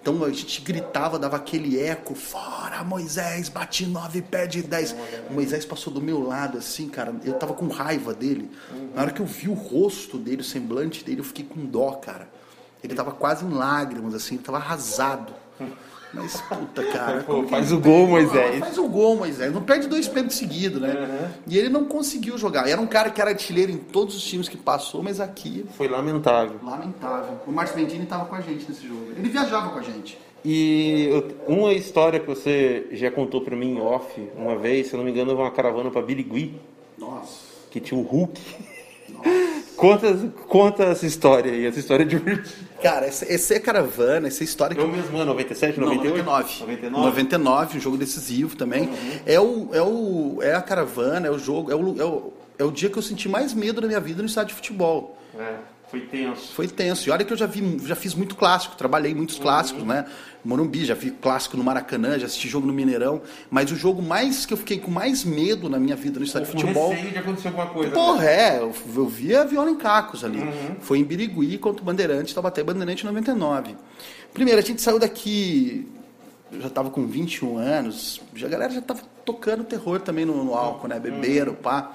[0.00, 4.94] Então a gente gritava, dava aquele eco, fora Moisés, bate nove, pede dez.
[5.30, 7.14] O Moisés passou do meu lado, assim, cara.
[7.24, 8.50] Eu tava com raiva dele.
[8.94, 11.92] Na hora que eu vi o rosto dele, o semblante dele, eu fiquei com dó,
[11.92, 12.28] cara.
[12.82, 15.32] Ele tava quase em lágrimas, assim, ele tava arrasado.
[16.14, 17.22] Mas, puta, cara.
[17.22, 18.06] Pô, faz o gol?
[18.06, 18.58] Moisés.
[18.60, 19.52] Faz o gol, Moisés.
[19.52, 20.92] Não perde dois pênaltis seguidos, né?
[20.94, 21.28] Uhum.
[21.48, 22.68] E ele não conseguiu jogar.
[22.68, 25.88] Era um cara que era artilheiro em todos os times que passou, mas aqui, Foi
[25.88, 26.58] lamentável.
[26.62, 27.40] lamentável.
[27.46, 29.06] O Márcio Mendini tava com a gente nesse jogo.
[29.16, 30.18] Ele viajava com a gente.
[30.44, 31.08] E
[31.46, 35.04] uma história que você já contou pra mim em off uma vez, se eu não
[35.04, 36.60] me engano, uma caravana pra Birigui,
[36.98, 37.38] Nossa.
[37.70, 38.40] que tinha o Hulk.
[39.76, 40.14] Conta,
[40.48, 42.16] conta essa história aí, essa história de
[42.84, 46.22] Cara, essa, essa é caravana, essa história que É o mesmo ano, 97, Não, 98?
[46.22, 46.60] 99.
[46.60, 47.06] 99.
[47.06, 48.90] 99, um jogo decisivo também.
[49.24, 52.62] É, o, é, o, é a caravana, é o jogo, é o, é, o, é
[52.62, 55.16] o dia que eu senti mais medo na minha vida no estádio de futebol.
[55.34, 55.54] É,
[55.94, 56.52] foi tenso.
[56.52, 57.08] Foi tenso.
[57.08, 60.04] E olha que eu já vi, já fiz muito clássico, trabalhei muitos clássicos, né?
[60.44, 63.22] Morumbi, já vi clássico no Maracanã, já assisti jogo no Mineirão.
[63.48, 66.48] Mas o jogo mais que eu fiquei com mais medo na minha vida no estádio
[66.48, 66.90] de futebol.
[66.90, 67.92] receio de acontecer alguma coisa.
[67.92, 68.56] Porra, né?
[68.56, 70.40] é, eu, eu vi a viola em cacos ali.
[70.80, 73.76] Foi em Birigui contra o Bandeirante, Taubaté Bandeirante 99.
[74.32, 75.86] Primeiro, a gente saiu daqui,
[76.50, 80.42] eu já tava com 21 anos, já, a galera já tava tocando terror também no,
[80.44, 80.98] no álcool, né?
[80.98, 81.94] Beberam, pá.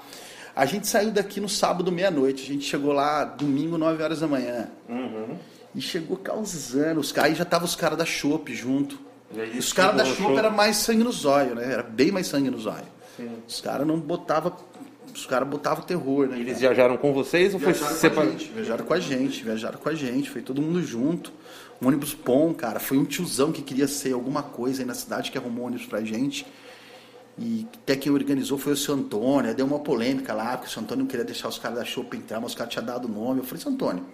[0.54, 2.42] A gente saiu daqui no sábado, meia-noite.
[2.42, 4.68] A gente chegou lá domingo, 9 horas da manhã.
[4.88, 5.36] Uhum.
[5.74, 7.00] E chegou causando.
[7.00, 8.98] Os aí já tava os caras da Chopp junto.
[9.34, 11.72] E Os caras da Chopp era mais sangue no zóio, né?
[11.72, 12.84] Era bem mais sangue no zóio.
[13.16, 13.30] Sim.
[13.46, 14.52] Os caras não botavam.
[15.14, 16.38] Os caras botavam terror, né?
[16.38, 16.74] Eles cara?
[16.74, 18.36] viajaram com vocês ou foi Viajaram a separado?
[18.54, 21.32] viajaram com a gente, viajaram com a gente, foi todo mundo junto.
[21.82, 22.78] Um ônibus bom, cara.
[22.78, 25.86] Foi um tiozão que queria ser alguma coisa aí na cidade que arrumou um ônibus
[25.86, 26.46] pra gente.
[27.42, 29.48] E até quem organizou foi o seu Antônio.
[29.48, 31.84] Aí Deu uma polêmica lá, porque o seu Antônio não queria deixar os caras da
[31.86, 33.40] Chopp entrar, mas os caras tinham dado o nome.
[33.40, 34.04] Eu falei, seu Antônio,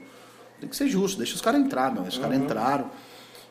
[0.61, 2.05] tem que ser justo, deixa os caras entrar, meu.
[2.05, 2.89] Os caras entraram.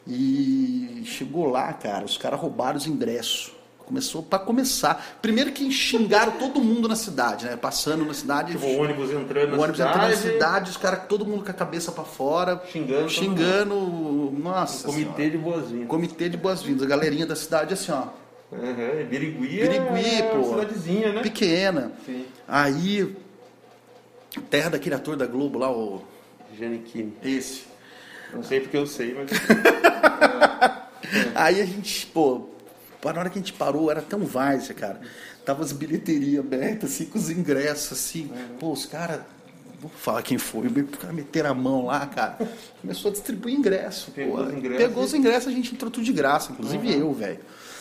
[0.08, 3.52] E chegou lá, cara, os caras roubaram os ingressos.
[3.86, 5.20] Começou para começar.
[5.22, 7.56] Primeiro que xingaram todo mundo na cidade, né?
[7.56, 8.54] Passando na cidade.
[8.54, 9.90] Tipo, o ônibus entrando na O ônibus cidade.
[9.98, 12.64] entrando na cidade, os caras, todo mundo com a cabeça pra fora.
[12.72, 14.32] Xingando Xingando.
[14.42, 14.88] Nossa.
[14.88, 15.30] Comitê senhora.
[15.32, 15.88] de boas-vindas.
[15.88, 16.84] Comitê de boas-vindas.
[16.84, 18.08] A galerinha da cidade, assim, ó.
[18.62, 19.06] Uhum.
[19.08, 20.38] Birigui, Birigui, é pô.
[20.38, 21.22] uma cidadezinha, né?
[21.22, 21.92] Pequena.
[22.06, 22.26] Sim.
[22.48, 23.16] Aí.
[24.50, 26.04] Terra daquele ator da Globo lá, o.
[26.58, 27.14] Giannichini.
[27.24, 27.64] Esse.
[28.34, 29.30] Não sei porque eu sei, mas...
[31.36, 32.50] Aí a gente, pô,
[33.04, 35.00] na hora que a gente parou, era tão várzea, cara.
[35.46, 38.32] Tava as bilheterias abertas, assim, com os ingressos, assim.
[38.60, 39.22] Pô, os caras.
[39.80, 42.38] Vou falar quem foi, os caras meteram a mão lá, cara.
[42.82, 44.12] Começou a distribuir ingresso.
[44.12, 44.44] Pegou pô.
[44.44, 47.40] os ingressos Pegou os ingressos, a gente entrou tudo de graça, inclusive eu, velho.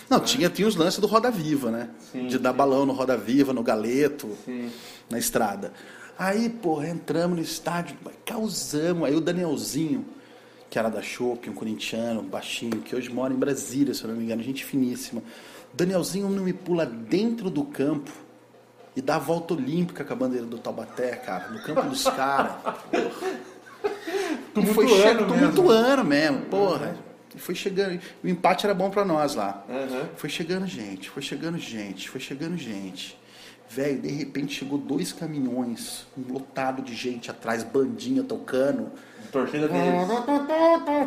[0.08, 1.88] Não, tinha, tinha os lances do Roda Viva, né?
[2.12, 2.56] Sim, de dar sim.
[2.56, 4.70] balão no Roda Viva, no Galeto, Sim.
[5.10, 5.72] na estrada.
[6.18, 9.08] Aí, porra, entramos no estádio, causamos.
[9.08, 10.04] Aí o Danielzinho,
[10.70, 14.08] que era da Chopp, um corintiano, um baixinho, que hoje mora em Brasília, se eu
[14.10, 15.22] não me engano, gente finíssima.
[15.72, 18.10] Danielzinho não me pula dentro do campo
[18.94, 22.52] e dá a volta olímpica com a bandeira do Taubaté, cara, no campo dos caras.
[24.56, 25.26] E foi Tumultuando mesmo.
[25.52, 26.96] tumultuando mesmo, porra.
[27.36, 28.00] Foi chegando.
[28.22, 29.64] O empate era bom pra nós lá.
[29.68, 30.08] Uhum.
[30.16, 33.18] Foi chegando gente, foi chegando gente, foi chegando gente.
[33.68, 38.92] Velho, de repente chegou dois caminhões, um lotado de gente atrás, bandinha tocando.
[39.32, 40.08] Torcida deles.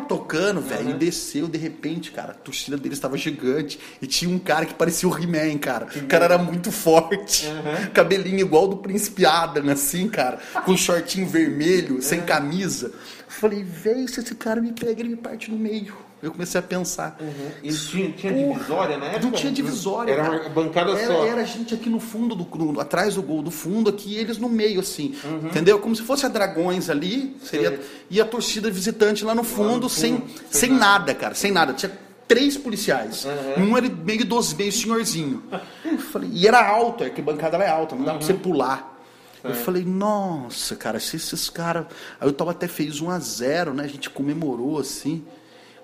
[0.06, 2.32] Tocando, velho, e desceu de repente, cara.
[2.32, 3.80] A torcida deles estava gigante.
[4.02, 5.86] E tinha um cara que parecia o He-Man, cara.
[5.96, 7.46] O cara era muito forte.
[7.94, 10.38] Cabelinho igual do Príncipe Adam, assim, cara.
[10.66, 12.92] Com shortinho vermelho, sem camisa.
[13.28, 15.96] Falei, velho, se esse cara me pega, ele me parte no meio.
[16.22, 17.16] Eu comecei a pensar.
[17.62, 19.24] E tinha, tinha divisória na época?
[19.24, 20.12] Não tinha divisória.
[20.12, 21.24] Era uma bancada era, só.
[21.24, 24.36] Era gente aqui no fundo do no- atrás do gol do fundo aqui, e eles
[24.38, 25.46] no meio assim, Uhum.
[25.46, 25.78] entendeu?
[25.78, 27.80] Como se fosse a Dragões ali, seria Sei.
[28.10, 31.14] e a torcida visitante lá no fundo, no sem fundo, sem, sem nada.
[31.14, 31.72] cara, sem nada.
[31.72, 31.92] Tinha
[32.26, 33.24] três policiais.
[33.56, 33.70] Uhum.
[33.70, 35.42] Um era meio idoso, meio senhorzinho.
[35.84, 38.32] Eu falei, e era alto, é que a bancada é alta, não dá pra você
[38.32, 38.38] Uhum.
[38.40, 38.96] pular.
[39.44, 41.86] Eu falei, nossa, cara, se esses caras.
[42.20, 43.84] Aí o Taubaté fez 1 a 0 né?
[43.84, 45.24] A gente comemorou assim.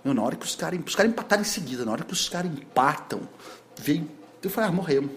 [0.04, 2.28] Meu, na hora que os caras os caras empataram em seguida, na hora que os
[2.28, 3.20] caras empatam,
[3.80, 4.06] veio.
[4.42, 5.10] Eu falei, ah, morremos.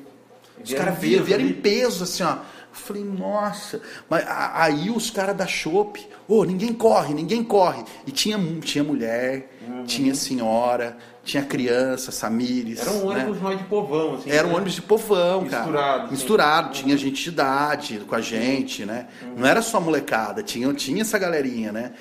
[0.64, 2.32] Os caras vieram, vieram em peso, assim, ó.
[2.34, 2.40] Eu
[2.84, 3.82] falei, nossa.
[4.10, 7.84] Mas a- aí os caras da Chopp, ô, ninguém corre, ninguém corre.
[8.06, 9.84] E tinha, tinha mulher, Uhum.
[9.84, 12.80] tinha senhora, tinha criança, Samires.
[12.80, 13.24] Era um né?
[13.24, 14.30] ônibus mais de povão, assim.
[14.32, 14.56] Era um né?
[14.56, 16.04] ônibus de povão, Misturado, cara.
[16.06, 16.12] sim.
[16.12, 16.72] Misturado.
[16.74, 19.08] Tinha gente de idade com a gente, né?
[19.36, 21.92] Não era só molecada, tinha, tinha essa galerinha, né?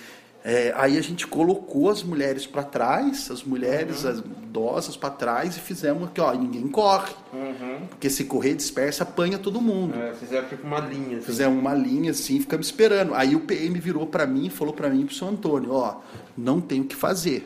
[0.49, 4.11] É, aí a gente colocou as mulheres para trás, as mulheres Uhum.
[4.11, 7.13] as idosas para trás e fizemos aqui, ó, ninguém corre.
[7.33, 7.85] Uhum.
[7.89, 9.99] Porque se correr dispersa, apanha todo mundo.
[9.99, 11.17] É, fizeram tipo uma linha.
[11.17, 11.27] Assim.
[11.27, 13.13] Fizemos uma linha assim, ficamos esperando.
[13.13, 15.97] Aí o PM virou para mim e falou para mim e pro seu Antônio, ó,
[16.39, 17.45] não tem o que fazer.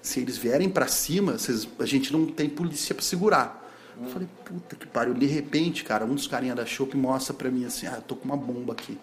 [0.00, 3.70] Se eles vierem para cima, vocês- a gente não tem polícia para segurar.
[4.02, 5.12] Eu falei, puta que pariu.
[5.12, 8.16] De repente, cara, um dos carinha da Chopp mostra para mim assim, ah, eu tô
[8.16, 8.96] com uma bomba aqui.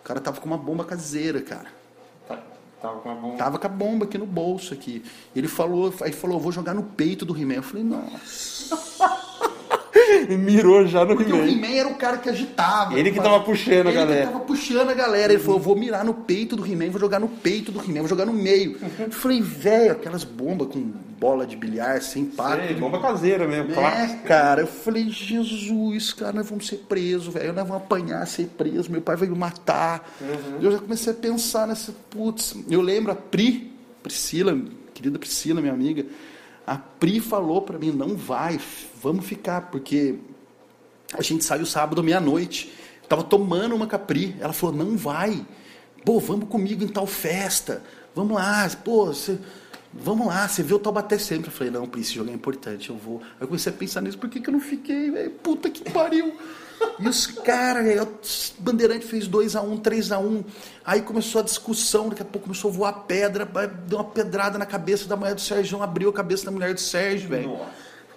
[0.00, 1.66] O cara tava com uma bomba caseira, cara.
[2.84, 3.36] Tava com a bomba.
[3.38, 5.02] Tava com a bomba aqui no bolso aqui.
[5.34, 7.54] Ele falou, aí falou, vou jogar no peito do He-Man.
[7.54, 9.23] Eu falei, nossa.
[10.38, 11.50] Mirou já no Porque o He-Man.
[11.66, 12.98] He-Man era o cara que agitava.
[12.98, 14.26] Ele que tava puxando a ele galera.
[14.26, 15.32] que tava puxando a galera.
[15.32, 18.08] Ele falou, vou mirar no peito do He-Man, vou jogar no peito do He-Man, vou
[18.08, 18.78] jogar no meio.
[18.98, 20.80] Eu falei, velho, aquelas bombas com
[21.18, 22.66] bola de bilhar, sem impacto.
[22.66, 24.22] Sei, bomba caseira mesmo, É, clássico.
[24.24, 28.90] cara, eu falei, Jesus, cara, nós vamos ser presos, velho, nós vamos apanhar, ser preso,
[28.90, 30.06] meu pai vai me matar.
[30.60, 34.58] Eu já comecei a pensar nessa, putz, eu lembro a Pri, Priscila,
[34.92, 36.04] querida Priscila, minha amiga,
[36.66, 38.60] a Pri falou pra mim, não vai,
[39.00, 40.18] vamos ficar, porque
[41.12, 42.72] a gente saiu sábado meia-noite,
[43.08, 45.46] tava tomando uma Capri, ela falou, não vai,
[46.04, 47.82] pô, vamos comigo em tal festa,
[48.14, 49.38] vamos lá, pô, você...
[49.96, 51.48] Vamos lá, você vê o Taubaté sempre.
[51.48, 53.20] Eu falei, não, Pri, esse jogo é importante, eu vou.
[53.22, 55.30] Aí eu comecei a pensar nisso, por que, que eu não fiquei, velho?
[55.30, 56.36] Puta que pariu.
[56.98, 60.44] E os caras, Bandeirante fez 2x1, 3x1.
[60.84, 63.48] Aí começou a discussão, daqui a pouco começou a voar pedra,
[63.86, 66.80] deu uma pedrada na cabeça da mulher do Sérgio, abriu a cabeça da mulher do
[66.80, 67.58] Sérgio, velho.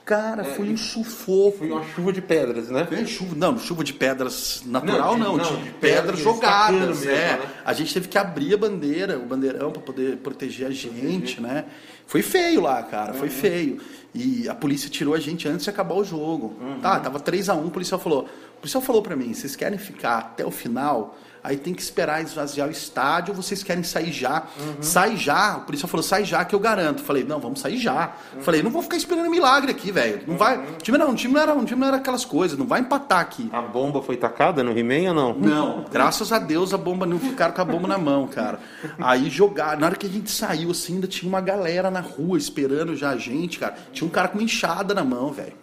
[0.08, 1.58] Cara, foi um sufoco.
[1.58, 2.86] Foi uma chuva de pedras, né?
[2.86, 6.20] Foi chuva, não, chuva de pedras natural Não, não, de- de, não, de pedras pedras
[6.20, 7.38] jogadas, mesmo, é.
[7.38, 7.39] né?
[7.66, 11.66] A gente teve que abrir a bandeira, o bandeirão para poder proteger a gente, né?
[12.05, 13.82] Foi feio lá, cara, foi feio.
[14.16, 16.55] E a polícia tirou a gente antes de acabar o jogo.
[16.82, 18.30] Tá, tava 3 a 1, o policial falou.
[18.55, 21.18] O policial falou para mim, vocês querem ficar até o final?
[21.47, 24.47] Aí tem que esperar esvaziar o estádio vocês querem sair já?
[24.81, 25.55] Sai já.
[25.55, 27.01] O policial falou, sai já que eu garanto.
[27.01, 28.11] Falei, não, vamos sair já.
[28.41, 30.23] Falei, não vou ficar esperando milagre aqui, velho.
[30.27, 30.57] Não vai.
[30.57, 32.81] O time não, o time não era, o time não era aquelas coisas, não vai
[32.81, 33.49] empatar aqui.
[33.53, 35.33] A bomba foi tacada no He-Man ou não?
[35.35, 38.59] Não, graças a Deus a bomba não ficaram com a bomba na mão, cara.
[38.99, 42.37] Aí jogar, na hora que a gente saiu assim, ainda tinha uma galera na rua
[42.37, 43.73] esperando já a gente, cara.
[43.93, 45.53] Tinha um cara com uma enxada na mão, velho.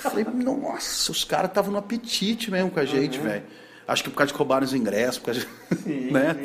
[0.00, 3.44] Falei, nossa, os caras estavam no apetite mesmo com a gente, velho.
[3.86, 5.90] Acho que por causa de roubaram os ingressos, por causa de...
[6.10, 6.36] né?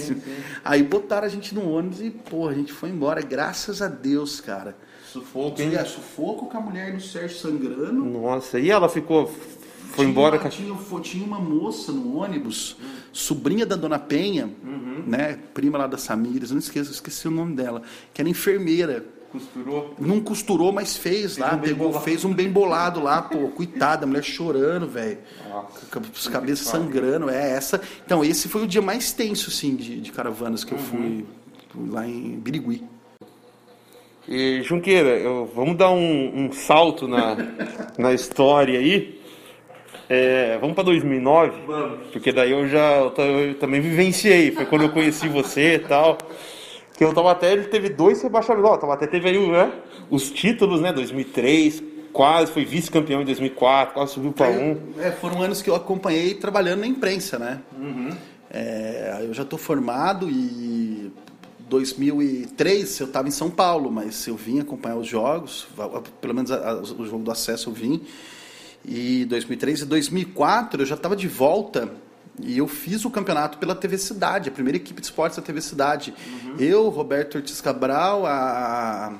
[0.63, 4.41] Aí botaram a gente no ônibus e, pô, a gente foi embora, graças a Deus,
[4.41, 4.75] cara.
[5.11, 5.71] Sufoco, hein?
[5.85, 8.05] Sufoco com a mulher do Sérgio sangrando.
[8.05, 9.27] Nossa, e ela ficou.
[9.27, 12.77] Foi Tinha embora com tinha, tinha uma moça no ônibus,
[13.11, 14.47] sobrinha da Dona Penha,
[15.07, 15.39] né?
[15.53, 17.81] Prima lá da Samires, não esqueço, esqueci o nome dela,
[18.13, 19.03] que era enfermeira.
[19.31, 19.93] Costurou.
[19.99, 22.03] Não costurou, mas fez lá, um pegou, bolado.
[22.03, 25.19] fez um bem bolado lá, pô, coitada, a mulher chorando, velho.
[25.91, 27.79] Com as cabeças sangrando, é essa.
[28.05, 31.25] Então, esse foi o dia mais tenso, assim, de, de caravanas que eu fui
[31.89, 32.83] lá em Birigui.
[34.27, 37.35] E, Junqueira, eu- vamos dar um, um salto na,
[37.97, 39.19] na história aí.
[40.11, 41.51] É, vamos para 2009,
[42.11, 44.51] porque daí eu já eu eu também vivenciei.
[44.51, 46.17] Foi quando eu conheci você e tal.
[46.99, 48.69] Que o Taubaté ele teve dois rebaixamentos.
[48.69, 49.71] Ó, O Taubaté teve aí né,
[50.11, 50.91] os títulos, né?
[50.91, 51.81] 2003,
[52.11, 54.77] quase foi vice-campeão em 2004, quase subiu para um.
[54.99, 57.61] É, foram anos que eu acompanhei trabalhando na imprensa, né?
[58.51, 61.09] É, eu já estou formado e
[61.69, 65.67] 2003 eu estava em São Paulo, mas eu vim acompanhar os jogos,
[66.19, 68.01] pelo menos a- a- o jogo do acesso eu vim.
[68.83, 71.89] E 2003 e 2004 eu já estava de volta
[72.41, 75.61] e eu fiz o campeonato pela TV Cidade, a primeira equipe de esportes da TV
[75.61, 76.13] Cidade.
[76.57, 79.13] Eu, Roberto Ortiz Cabral, a,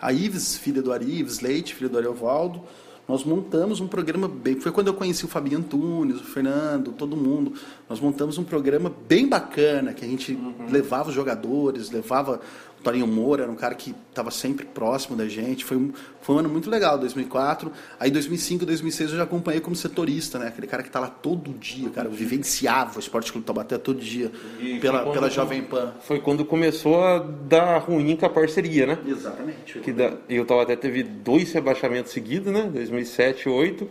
[0.00, 2.62] a Ives, filha do Ari, Ives Leite, filha do Ariovaldo,
[3.10, 4.60] nós montamos um programa bem.
[4.60, 7.54] Foi quando eu conheci o Fabinho Antunes, o Fernando, todo mundo.
[7.88, 10.38] Nós montamos um programa bem bacana, que a gente
[10.70, 12.40] levava os jogadores, levava
[12.82, 15.64] Torinho Moura, era um cara que estava sempre próximo da gente.
[15.64, 17.70] Foi um, foi um ano muito legal, 2004.
[17.98, 20.48] Aí 2005, 2006 eu já acompanhei como setorista, né?
[20.48, 22.08] Aquele cara que tá lá todo dia, cara.
[22.08, 25.92] Eu vivenciava o Esporte Clube Taubaté todo dia, E pela, pela Jovem Pan.
[26.00, 28.98] Foi quando começou a dar ruim com a parceria, né?
[29.06, 29.78] Exatamente.
[29.80, 32.62] Que da, e o Taubaté teve dois rebaixamentos seguidos, né?
[32.72, 33.90] 2007 e 2008.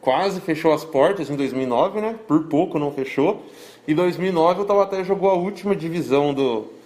[0.00, 2.16] Quase fechou as portas em 2009, né?
[2.26, 3.46] Por pouco não fechou.
[3.86, 6.77] E 2009 o Taubaté jogou a última divisão do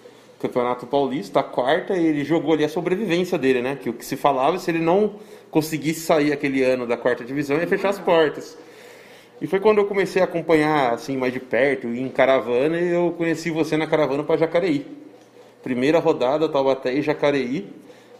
[0.42, 3.78] Campeonato Paulista, a quarta, e ele jogou ali a sobrevivência dele, né?
[3.80, 5.14] Que o que se falava, se ele não
[5.50, 8.58] conseguisse sair aquele ano da quarta divisão, ia fechar as portas.
[9.40, 13.14] E foi quando eu comecei a acompanhar assim mais de perto, em caravana, e eu
[13.16, 14.86] conheci você na caravana para Jacareí.
[15.62, 17.68] Primeira rodada, Taubaté e Jacareí.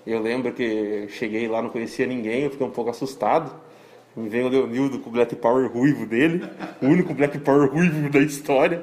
[0.06, 3.52] Eu lembro que cheguei lá, não conhecia ninguém, eu fiquei um pouco assustado.
[4.16, 6.44] Me veio o Leonildo com o Black Power ruivo dele,
[6.82, 8.82] o único Black Power ruivo da história.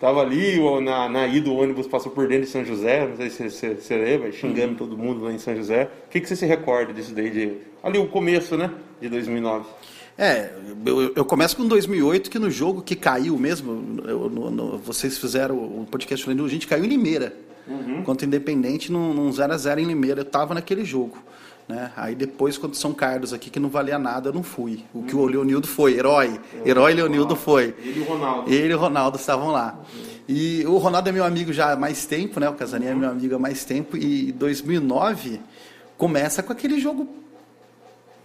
[0.00, 3.16] Tava ali, o- na, na ida o ônibus passou por dentro de São José, não
[3.16, 5.88] sei se você você lembra, xingando todo mundo lá em São José.
[6.06, 7.30] O que, que você se recorda disso daí?
[7.30, 8.70] De, ali o começo, né?
[9.00, 9.64] De 2009.
[10.18, 10.50] É,
[10.84, 15.16] eu, eu começo com 2008, que no jogo que caiu mesmo, eu- no- no- vocês
[15.18, 17.34] fizeram o podcast falando, a gente caiu em Limeira.
[18.04, 20.20] Contra o Independente, num, num 0x0 em Limeira.
[20.20, 21.18] Eu tava naquele jogo.
[21.68, 21.90] Né?
[21.96, 24.84] Aí depois, quando São Carlos aqui, que não valia nada, eu não fui.
[24.94, 26.40] O que o Leonildo foi, herói.
[26.64, 27.74] Herói Leonildo foi.
[27.78, 28.52] Ele e o Ronaldo.
[28.52, 29.78] Ele e o Ronaldo estavam lá.
[30.28, 32.48] E o Ronaldo é meu amigo já há mais tempo, né?
[32.48, 33.96] O Casaninha é meu amigo há mais tempo.
[33.96, 35.40] E 2009
[35.96, 37.08] começa com aquele jogo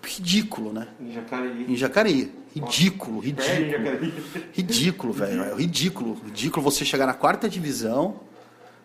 [0.03, 0.87] ridículo, né?
[0.99, 1.65] Em Jacareí.
[1.67, 2.31] Em Jacareí.
[2.55, 3.69] Ridículo, ridículo.
[3.69, 4.13] Jacareí.
[4.51, 5.43] Ridículo, velho.
[5.43, 6.17] É ridículo.
[6.25, 8.19] Ridículo você chegar na quarta divisão,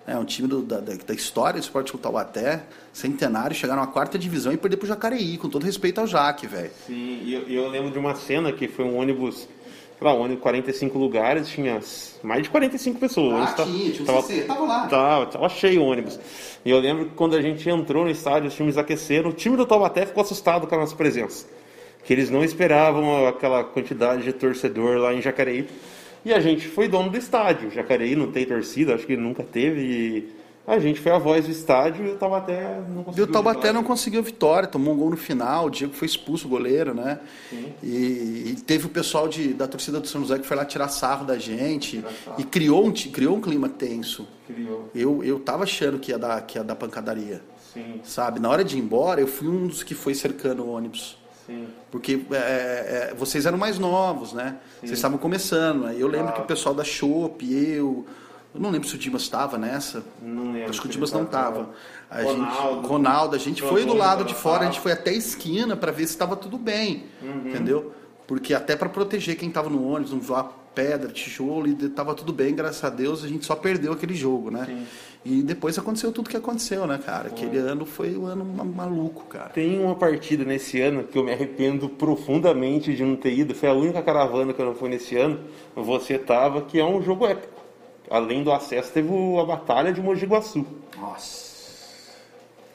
[0.07, 4.19] né, um time do- da, da, história do Esporte Clube Taubaté, centenário, chegar numa quarta
[4.19, 6.71] divisão e perder pro Jacareí, com todo respeito ao Jaque, velho.
[6.87, 9.37] Sim, e eu, eu lembro de uma cena que foi um ônibus,
[9.99, 11.81] sei lá, um ônibus 45 lugares, tinha
[12.23, 13.49] mais de 45 pessoas.
[13.51, 14.87] Ah, tá- tinha, tinha tava, CC, tava lá.
[14.87, 16.19] Tava, tava cheio o ônibus.
[16.65, 19.57] E eu lembro que quando a gente entrou no estádio, os times aqueceram, o time
[19.57, 21.47] do Taubaté ficou assustado com a nossa presença.
[22.05, 25.67] Que eles não esperavam aquela quantidade de torcedor lá em Jacareí.
[26.27, 27.71] E a gente foi dono do estádio.
[27.71, 29.81] Jacareí não tem torcida, acho que nunca teve.
[29.81, 30.29] E
[30.67, 33.25] a gente foi a voz do estádio e o Taubaté não E conseguiu.
[33.25, 33.73] o Taubaté vitória.
[33.73, 37.21] não conseguiu vitória, tomou um gol no final, o Diego foi expulso, o goleiro, né?
[37.81, 40.89] E, e teve o pessoal de, da torcida do São José que foi lá tirar
[40.89, 42.05] sarro da gente
[42.37, 44.27] e criou um, criou um clima tenso.
[44.49, 44.91] Criou.
[44.93, 47.41] Eu, eu tava achando que ia, dar, que ia dar pancadaria,
[47.73, 48.41] Sim, sabe?
[48.41, 51.17] Na hora de ir embora, eu fui um dos que foi cercando o ônibus.
[51.47, 51.67] Sim.
[51.91, 52.37] Porque é,
[53.11, 54.57] é, vocês eram mais novos, né?
[54.81, 55.85] Vocês estavam começando.
[55.85, 55.95] Né?
[55.99, 56.37] Eu lembro Claro.
[56.37, 58.05] que o pessoal da Chopp, eu.
[58.55, 60.03] Eu não lembro se o Dimas estava nessa.
[60.23, 60.71] Não lembro.
[60.71, 61.65] Acho que o Dimas não tava.
[61.65, 61.71] tava.
[62.11, 62.75] A Ronaldo.
[62.77, 65.77] gente, Ronaldo, a gente foi do lado de fora, a gente foi até a esquina
[65.77, 67.49] para ver se estava tudo bem, Uhum.
[67.51, 67.93] entendeu?
[68.27, 72.33] Porque até para proteger quem tava no ônibus, não voar pedra, tijolo, e tava tudo
[72.33, 74.65] bem, graças a Deus, a gente só perdeu aquele jogo, né?
[74.67, 74.87] Sim.
[75.25, 77.29] E depois aconteceu tudo que aconteceu, né, cara?
[77.29, 79.49] Aquele ano foi um ano ma- maluco, cara.
[79.49, 83.53] Tem uma partida nesse ano que eu me arrependo profundamente de não ter ido.
[83.55, 85.41] Foi a única caravana que eu não fui nesse ano.
[85.75, 87.61] Você tava, que é um jogo épico.
[88.09, 89.09] Além do acesso, teve
[89.41, 90.65] a Batalha de Mogi Guaçu.
[90.97, 91.45] Nossa.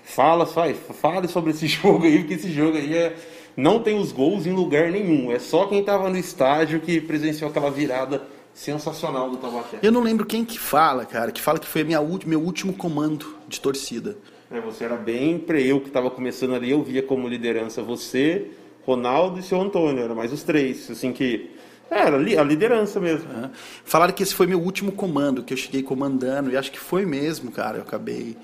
[0.04, 3.16] Fala, faz, fale sobre esse jogo aí, porque esse jogo aí é,
[3.56, 5.32] não tem os gols em lugar nenhum.
[5.32, 8.22] É só quem tava no estádio que presenciou aquela virada
[8.54, 9.80] sensacional do Taubaté.
[9.82, 12.74] Eu não lembro quem que fala, cara, que fala que foi minha, ulti- meu último
[12.74, 14.18] comando de torcida.
[14.50, 18.52] É, você era bem pre eu que estava começando ali, eu via como liderança você,
[18.86, 21.52] Ronaldo e seu Antônio, era mais os três, assim que
[21.90, 23.28] é, era a liderança mesmo.
[23.32, 23.52] né?
[23.86, 27.06] Falaram que esse foi meu último comando, que eu cheguei comandando, e acho que foi
[27.06, 27.78] mesmo, cara.
[27.78, 28.38] Eu acabei.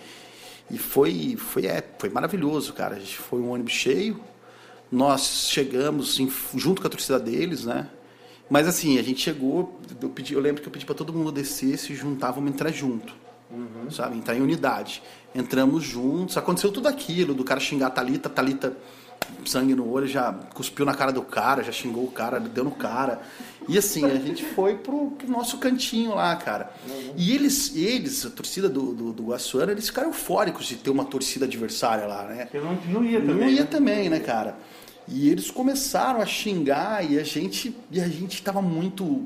[0.69, 2.95] E foi, foi, é, foi maravilhoso, cara.
[2.95, 4.19] A gente foi um ônibus cheio,
[4.91, 7.87] nós chegamos em- junto com a torcida deles, né?
[8.49, 11.31] Mas assim, a gente chegou, eu, pedi, eu lembro que eu pedi para todo mundo
[11.31, 13.13] descer, se juntar, vamos entrar junto.
[13.89, 14.17] Sabe?
[14.17, 15.01] Entrar em unidade.
[15.33, 18.75] Entramos juntos, aconteceu tudo aquilo, do cara xingar a Thalita, Thalita,
[19.45, 22.71] sangue no olho, já cuspiu na cara do cara, já xingou o cara, deu no
[22.71, 23.21] cara.
[23.67, 26.71] E assim, a gente foi pro, pro nosso cantinho lá, cara.
[27.15, 31.05] E eles, eles, a torcida do, do, do Guaçuana, eles ficaram eufóricos de ter uma
[31.05, 32.47] torcida adversária lá, né?
[32.53, 33.35] Eu não, não ia também.
[33.35, 33.67] Não ia né?
[33.69, 34.57] também, né, cara?
[35.07, 39.25] E eles começaram a xingar e a gente, e a gente tava muito.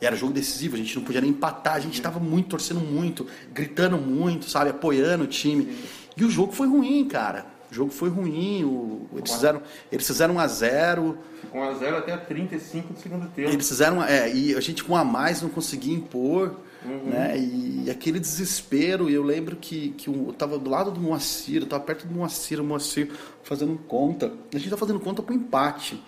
[0.00, 3.26] Era jogo decisivo, a gente não podia nem empatar, a gente tava muito, torcendo muito,
[3.52, 5.76] gritando muito, sabe, apoiando o time.
[6.16, 7.46] E o jogo foi ruim, cara.
[7.70, 11.18] O jogo foi ruim, o- eles, fizeram, eles fizeram um a 0
[11.50, 13.48] Com 1x0 até 35 do segundo tempo.
[13.50, 14.02] eles fizeram.
[14.04, 17.38] É, e a gente com um a mais não conseguia impor, né?
[17.38, 21.66] E, aquele desespero, e eu lembro que, que eu tava do lado do Moacir, eu
[21.66, 23.10] tava perto do Moacir, o Moacir
[23.42, 24.32] fazendo conta.
[24.54, 26.02] A gente tá fazendo conta pro empate.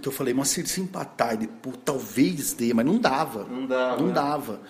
[0.00, 3.44] Que eu falei, Moacir, se empatar, ele, pô, talvez dê, mas não dava.
[3.44, 4.12] Não dava, Não né?
[4.12, 4.60] dava.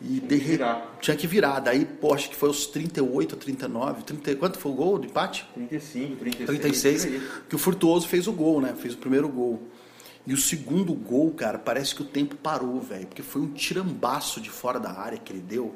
[0.00, 0.96] E de que virar.
[1.00, 1.58] tinha que virar.
[1.60, 4.02] Daí, pô, acho que foi aos 38, 39.
[4.04, 5.48] 30, quanto foi o gol de empate?
[5.54, 6.46] 35, 36.
[6.46, 7.22] 36, por aí.
[7.48, 8.74] que o Furtuoso fez o gol, né?
[8.78, 9.60] Fez o primeiro gol.
[10.26, 13.06] E o segundo gol, cara, parece que o tempo parou, velho.
[13.06, 15.74] Porque foi um tirambaço de fora da área que ele deu.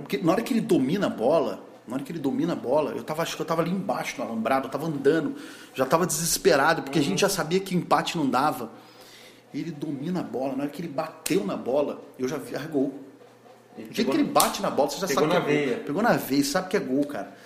[0.00, 2.92] Porque na hora que ele domina a bola, na hora que ele domina a bola,
[2.92, 5.34] eu tava, acho que eu tava ali embaixo no alambrado, eu tava andando,
[5.74, 8.70] já tava desesperado, porque a gente já sabia que empate não dava.
[9.52, 12.66] Ele domina a bola, na hora que ele bateu na bola, eu já vi, ah,
[12.66, 12.94] gol.
[13.76, 15.56] Ele O dia que ele bate na bola, você já Pegou sabe que na é
[15.56, 15.66] gol.
[15.66, 15.84] veia.
[15.84, 17.36] Pegou na veia, sabe que é gol, cara.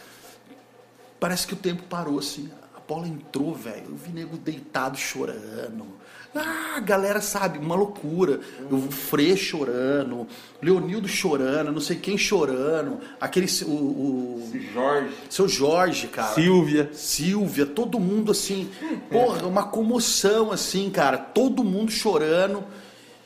[1.18, 2.50] Parece que o tempo parou assim.
[2.76, 3.86] A bola entrou, velho.
[3.90, 5.86] Eu vi nego deitado chorando.
[6.34, 8.40] Ah, a galera sabe, uma loucura.
[8.70, 10.26] O Frei chorando,
[10.60, 12.98] Leonildo chorando, não sei quem chorando.
[13.20, 13.46] Aquele.
[13.64, 16.34] O, o- Jorge, seu Jorge, cara.
[16.34, 16.90] Silvia.
[16.92, 18.68] Silvia, todo mundo assim,
[19.10, 22.64] porra, uma comoção assim, cara, todo mundo chorando.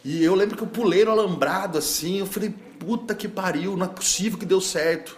[0.05, 3.87] E eu lembro que eu pulei no alambrado assim, eu falei, puta que pariu, não
[3.87, 5.17] é possível que deu certo.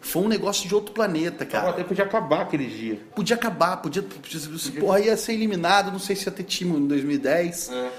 [0.00, 1.70] Foi um negócio de outro planeta, Cara.
[1.70, 3.00] Até podia acabar aquele dia.
[3.14, 6.86] Podia acabar, podia, podia- porra, ia ser eliminado, não sei se ia ter time em
[6.86, 7.70] 2010.
[7.72, 7.90] É.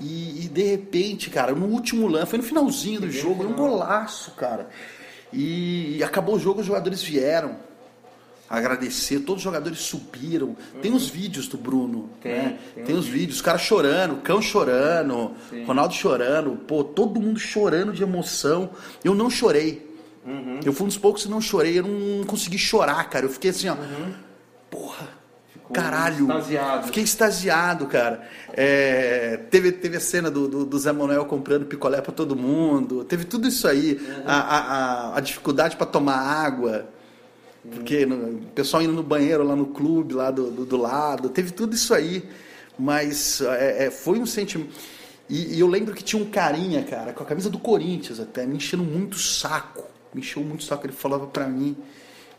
[0.00, 3.54] E, e de repente, cara, no último lance, foi no finalzinho do jogo, no um
[3.54, 4.68] golaço, cara.
[5.32, 7.56] E, e acabou o jogo, os jogadores vieram.
[8.48, 9.20] Agradecer.
[9.20, 10.56] Todos os jogadores subiram.
[10.80, 12.08] Tem os vídeos do Bruno.
[12.20, 12.58] Tem, né?
[12.74, 13.36] tem tem os os vídeos.
[13.36, 15.64] Os caras chorando, o Cão chorando, Sim.
[15.64, 16.52] Ronaldo chorando.
[16.66, 18.70] Pô, todo mundo chorando de emoção.
[19.02, 19.86] Eu não chorei.
[20.24, 20.60] Uhum.
[20.64, 21.78] Eu fui um dos poucos que não chorei.
[21.78, 23.26] Eu não consegui chorar, cara.
[23.26, 23.76] Eu fiquei assim, ó.
[24.70, 25.18] Porra.
[25.72, 26.26] Caralho.
[26.26, 26.38] Uhum.
[26.38, 26.86] extasiado.
[26.86, 28.28] Fiquei extasiado, cara.
[28.52, 33.04] É, teve, teve a cena do, do, do Zé Manuel comprando picolé pra todo mundo.
[33.04, 34.00] Teve tudo isso aí.
[34.26, 36.88] A, a, a, a dificuldade pra tomar água.
[37.72, 41.28] Porque o pessoal indo no banheiro lá no clube, lá do, do, do lado.
[41.28, 42.28] Teve tudo isso aí.
[42.78, 44.70] Mas é, é, foi um sentimento.
[45.28, 48.46] E, e eu lembro que tinha um carinha, cara, com a camisa do Corinthians até,
[48.46, 49.84] me enchendo muito saco.
[50.14, 50.86] Me encheu muito saco.
[50.86, 51.76] Ele falava pra mim.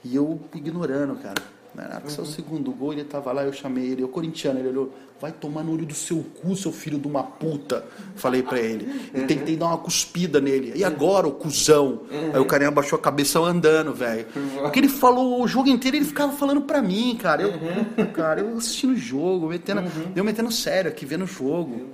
[0.03, 1.41] E eu ignorando, cara.
[1.74, 4.59] Na hora que saiu o segundo gol, ele tava lá, eu chamei ele, eu corintiano,
[4.59, 8.41] ele olhou, vai tomar no olho do seu cu, seu filho de uma puta, falei
[8.41, 9.09] pra ele.
[9.13, 10.74] E tentei dar uma cuspida nele.
[10.76, 12.01] E agora, o cuzão?
[12.34, 14.26] Aí o carinha abaixou a cabeça andando, velho.
[14.61, 17.43] Porque ele falou o jogo inteiro, ele ficava falando pra mim, cara.
[17.43, 19.84] Eu, puta, cara, eu assistindo o jogo, metendo,
[20.15, 21.88] eu metendo sério aqui, vendo o jogo.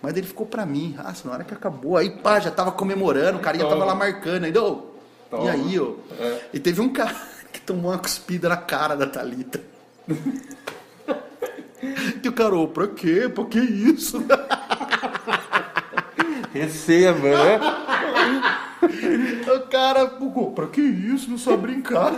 [0.00, 0.94] Mas ele ficou pra mim.
[0.98, 4.44] Ah, na hora que acabou, aí pá, já tava comemorando, o carinha tava lá marcando.
[4.44, 4.90] Aí, ô,
[5.26, 5.50] e Toma.
[5.50, 5.92] aí, ó.
[6.18, 6.40] É.
[6.54, 7.14] E teve um cara
[7.70, 9.60] tomou uma cuspida na cara da Thalita.
[12.22, 13.30] E o cara, ô, pra quê?
[13.32, 14.24] Pra que isso?
[16.52, 17.60] Receba, né?
[19.54, 21.30] O cara, pô, pra que isso?
[21.30, 22.12] Não só brincar.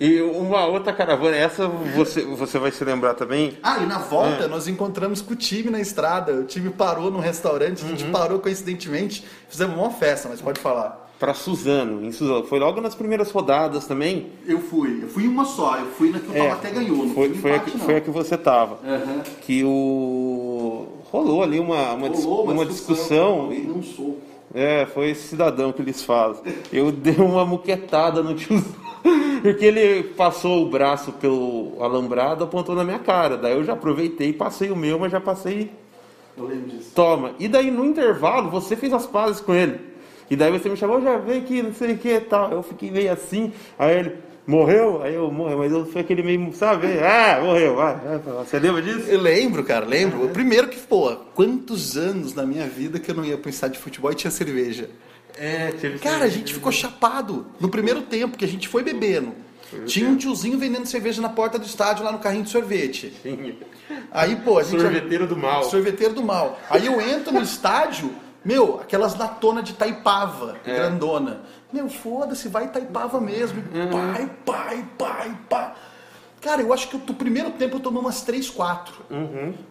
[0.00, 3.58] E uma outra caravana, essa você, você vai se lembrar também.
[3.62, 6.32] Ah, e na volta nós encontramos com o time na estrada.
[6.32, 11.07] O time parou num restaurante, a gente parou coincidentemente, fizemos uma festa, mas pode falar.
[11.18, 12.44] Pra Suzano, em Suzano.
[12.44, 14.28] Foi logo nas primeiras rodadas também.
[14.46, 17.06] Eu fui, eu fui uma só, eu fui na que o É, Taubaté ganhou.
[17.06, 17.84] Não Foi, foi, a empate, que, não.
[17.84, 18.78] foi a que você tava.
[18.86, 19.22] Aham.
[19.42, 20.86] Que o.
[21.10, 23.52] Rolou ali uma, uma, Rolou uma discussão.
[23.52, 24.18] e não sou.
[24.54, 26.36] É, foi esse cidadão que eles falam.
[26.72, 28.72] Eu dei uma muquetada no tiozão.
[29.42, 33.36] Porque ele passou o braço pelo alambrado, apontou na minha cara.
[33.36, 35.70] Daí eu já aproveitei, passei o meu, mas já passei.
[36.36, 36.92] Eu lembro disso.
[36.94, 37.32] Toma.
[37.38, 39.80] E daí no intervalo você fez as pazes com ele.
[40.30, 42.52] E daí você me chamou, já vem aqui, não sei o que tal.
[42.52, 43.52] Eu fiquei meio assim.
[43.78, 44.16] Aí ele,
[44.46, 45.02] morreu?
[45.02, 46.86] Aí eu morreu, mas eu fui aquele meio, sabe?
[47.00, 47.96] Ah, morreu, vai.
[48.44, 49.08] Você lembra disso?
[49.08, 50.24] Eu lembro, cara, lembro.
[50.24, 53.76] O primeiro que, pô, quantos anos na minha vida que eu não ia pro estádio
[53.76, 54.90] de futebol e tinha cerveja.
[55.36, 59.32] É, teve Cara, a gente ficou chapado no primeiro tempo, que a gente foi bebendo.
[59.86, 63.12] Tinha um tiozinho vendendo cerveja na porta do estádio lá no carrinho de sorvete.
[64.10, 64.80] Aí, pô, a gente.
[64.80, 65.64] Sorveteiro do mal.
[65.64, 66.58] Sorveteiro do mal.
[66.70, 68.10] Aí eu entro no estádio,
[68.44, 70.74] meu, aquelas latonas de Taipava, É.
[70.74, 71.40] grandona.
[71.72, 73.62] Meu, foda-se, vai Taipava mesmo.
[73.74, 73.90] Uhum.
[73.90, 75.72] Pai, pai, pai, pai.
[76.40, 78.94] Cara, eu acho que o primeiro tempo eu tomei umas 3, 4.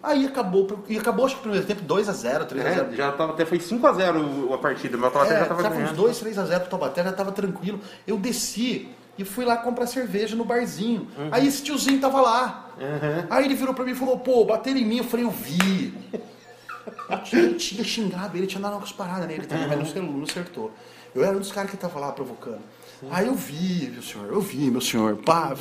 [0.03, 2.87] Aí acabou, e acabou acho que o primeiro tempo 2x0, 3x0.
[2.87, 2.93] Uhum.
[2.93, 5.79] É, já tava, até foi 5x0 a partida, mas Taubaté É, já tava tava uns
[5.79, 5.95] ganhando.
[5.95, 7.79] 2, 3 a 0 pro Taubaté, já tava tranquilo.
[8.05, 11.07] Eu desci e fui lá comprar cerveja no barzinho.
[11.17, 11.29] Uhum.
[11.31, 12.65] Aí esse tiozinho tava lá.
[13.29, 14.97] Aí ele virou pra mim e falou, pô, bateram em mim.
[14.97, 15.93] Eu falei, eu vi.
[17.09, 20.13] Eu tinha, eu tinha xingado ele, tinha dado umas paradas nele também, mas não acertou,
[20.13, 20.71] não acertou.
[21.15, 22.61] Eu era um dos caras que tava lá provocando.
[23.11, 25.55] Aí eu vi, meu senhor, eu vi, meu senhor, pá.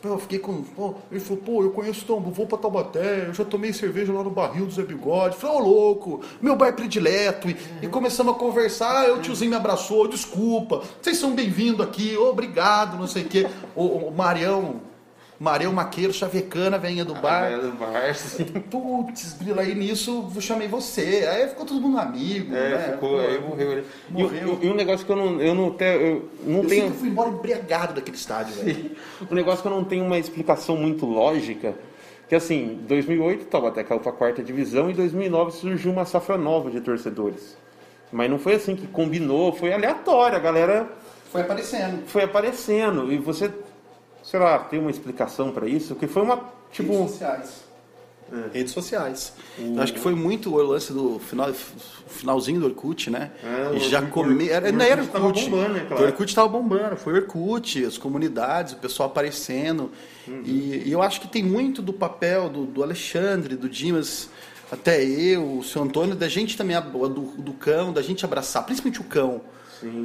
[0.00, 0.62] Pô, Eu fiquei com.
[0.62, 4.22] Pô, ele falou, pô, eu conheço Tombo, vou pra Taubaté, eu já tomei cerveja lá
[4.22, 5.36] no barril do Zé Bigode.
[5.36, 7.50] Falei, ô louco, meu bar predileto.
[7.50, 12.16] E, e começamos a conversar, aí o tiozinho me abraçou, desculpa, vocês são bem-vindos aqui,
[12.16, 13.46] obrigado, não sei o quê.
[13.76, 14.80] O, o Marião,
[15.40, 17.50] Marião Maqueiro, chavecana, venha do bar.
[17.50, 18.14] É, do bar.
[18.70, 21.26] Putz, grila, aí nisso eu chamei você.
[21.32, 22.92] Aí ficou todo mundo amigo, É, né?
[22.92, 23.78] ficou, aí morreu.
[23.78, 24.58] E, Morreu.
[24.60, 26.00] e- e um negócio que eu não, eu não tenho.
[26.00, 28.90] Eu não Eu tenho que eu fui embora embriagado daquele estádio, velho.
[29.30, 31.74] um negócio que eu não tenho uma explicação muito lógica.
[32.28, 36.36] Que assim, 2008 Taubaté caiu para a quarta divisão e em 2009 surgiu uma safra
[36.36, 37.56] nova de torcedores.
[38.12, 40.36] Mas não foi assim que combinou, foi aleatório.
[40.36, 40.86] A galera
[41.32, 42.02] Foi aparecendo.
[42.06, 43.50] foi aparecendo e você,
[44.22, 45.94] sei lá, tem uma explicação para isso?
[45.94, 46.40] Que foi uma
[46.72, 47.70] tipo Redes sociais.
[48.54, 49.32] Redes sociais.
[49.58, 51.52] Eu acho que foi muito o lance do final,
[52.06, 53.32] finalzinho do Orkut, né?
[53.42, 54.44] É, e o já Orkut- come...
[54.44, 55.50] o era, não era Orkut tava Orkut.
[55.50, 56.02] bombando, né, claro.
[56.02, 59.90] O Orkut estava bombando, foi o Orkut, as comunidades, o pessoal aparecendo.
[60.28, 60.42] Uhum.
[60.44, 64.30] E, e eu acho que tem muito do papel do, do Alexandre, do Dimas,
[64.70, 69.00] até eu, o seu Antônio, da gente também, do, do cão, da gente abraçar, principalmente
[69.00, 69.40] o cão.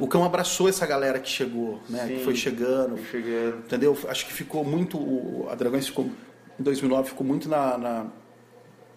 [0.00, 2.06] O cão abraçou essa galera que chegou, né?
[2.06, 2.24] Que Sim.
[2.24, 3.58] foi chegando, chegando.
[3.58, 3.96] Entendeu?
[4.08, 5.46] Acho que ficou muito.
[5.50, 6.10] A Dragões ficou.
[6.58, 8.06] Em 2009 ficou muito na, na-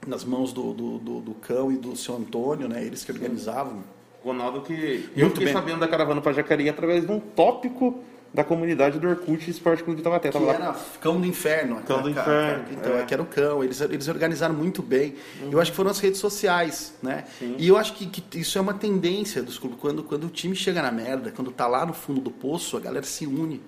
[0.08, 2.84] nas mãos do, do, do- do Cão e do seu Antônio, né?
[2.84, 3.84] Eles que organizavam.
[4.24, 4.74] Ronaldo que
[5.16, 5.54] eu Muito fiquei bem.
[5.54, 8.00] sabendo da caravana para Jacareí através de um tópico
[8.34, 10.30] da comunidade do Orkut Esporte Clube de Taubaté.
[10.30, 11.82] Que Tava lá era Cão do Inferno.
[11.82, 13.04] Cão do Inferno, Então, é.
[13.04, 13.64] que era o Cão.
[13.64, 15.16] Eles, eles organizaram muito bem.
[15.52, 17.26] Eu acho que foram as redes sociais, né?
[17.42, 19.80] E eu acho que, que isso é uma tendência dos clubes.
[19.80, 22.80] Quando, quando o time chega na merda, quando tá lá no fundo do poço, a
[22.80, 23.62] galera se une.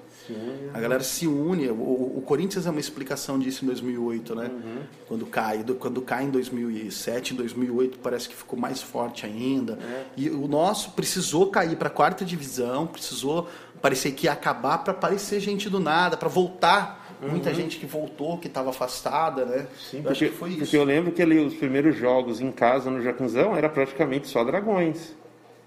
[0.74, 1.70] A galera se une.
[1.70, 4.51] O, o, Corinthians é uma explicação disso em 2008, né?
[4.51, 4.82] Uhum.
[5.07, 5.64] Quando cai.
[5.80, 9.74] Quando cai em 2007, em 2008 parece que ficou mais forte ainda.
[9.74, 10.05] É.
[10.16, 13.49] E o nosso precisou cair para a quarta divisão, precisou
[13.82, 16.99] parecer que ia acabar para aparecer gente do nada, para voltar.
[17.21, 17.29] Uhum.
[17.29, 19.67] Muita gente que voltou, que estava afastada, né?
[19.77, 20.59] Sim, eu porque, foi isso.
[20.59, 24.43] Porque eu lembro que ali os primeiros jogos em casa no Jacanzão era praticamente só
[24.43, 25.15] dragões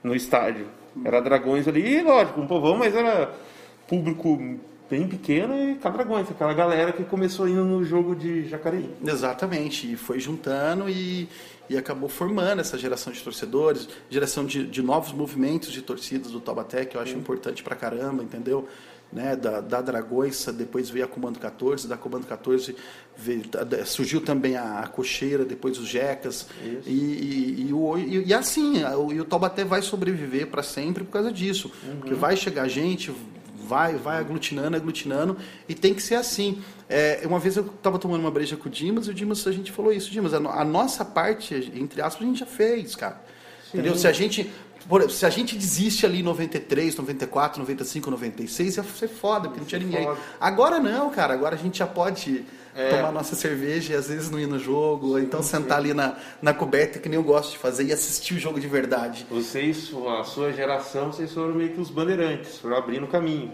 [0.02, 0.66] no estádio.
[1.04, 3.32] Era dragões ali, e lógico, um povão, mas era
[3.86, 4.58] público
[4.88, 8.90] bem pequeno e Cadragões, aquela galera que começou indo no jogo de Jacareí.
[9.04, 11.28] Exatamente, e foi juntando e,
[11.68, 16.40] e acabou formando essa geração de torcedores, geração de, de novos movimentos de torcidas do
[16.40, 17.18] Taubaté, que eu acho Sim.
[17.18, 18.68] importante pra caramba, entendeu?
[19.12, 22.74] Né, da, da Dragoiça, depois veio a Comando 14, da Comando 14
[23.16, 23.42] veio,
[23.86, 26.48] surgiu também a, a Cocheira, depois os Jecas.
[26.84, 31.30] E, e, e, e, assim, o, e o Taubaté vai sobreviver para sempre por causa
[31.30, 31.70] disso.
[31.86, 31.96] Uhum.
[31.98, 33.12] Porque vai chegar gente,
[33.66, 35.36] vai, vai aglutinando, aglutinando,
[35.68, 36.62] e tem que ser assim.
[36.88, 39.52] É, uma vez eu estava tomando uma breja com o Dimas, e o Dimas, a
[39.52, 43.20] gente falou isso, Dimas, a, a nossa parte, entre aspas, a gente já fez, cara.
[43.70, 43.78] Sim.
[43.78, 43.96] Entendeu?
[43.96, 44.50] Se a gente
[45.08, 49.66] se a gente desiste ali em 93, 94, 95, 96, ia ser foda, porque não
[49.66, 50.06] tinha ninguém.
[50.38, 51.32] Agora não, cara.
[51.32, 52.44] Agora a gente já pode
[52.74, 52.90] é.
[52.90, 56.16] tomar nossa cerveja e às vezes não ir no jogo, ou então sentar ali na,
[56.42, 59.26] na coberta, que nem eu gosto de fazer, e assistir o jogo de verdade.
[59.30, 63.52] Vocês, a sua geração, vocês foram meio que os bandeirantes, foram abrindo caminho.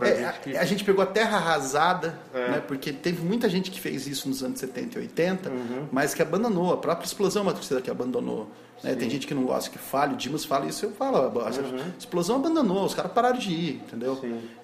[0.00, 0.56] É, gente que...
[0.56, 2.50] a, a, gente pegou a terra arrasada, é.
[2.50, 5.88] né, porque teve muita gente que fez isso nos anos 70 e 80, uhum.
[5.90, 6.72] mas que abandonou.
[6.72, 8.48] A própria explosão é uma torcida que abandonou.
[8.82, 8.94] Né?
[8.94, 11.18] Tem gente que não gosta que fale, o Dimas fala isso, eu falo.
[11.18, 11.92] A uhum.
[11.98, 14.18] explosão abandonou, os caras pararam de ir, entendeu?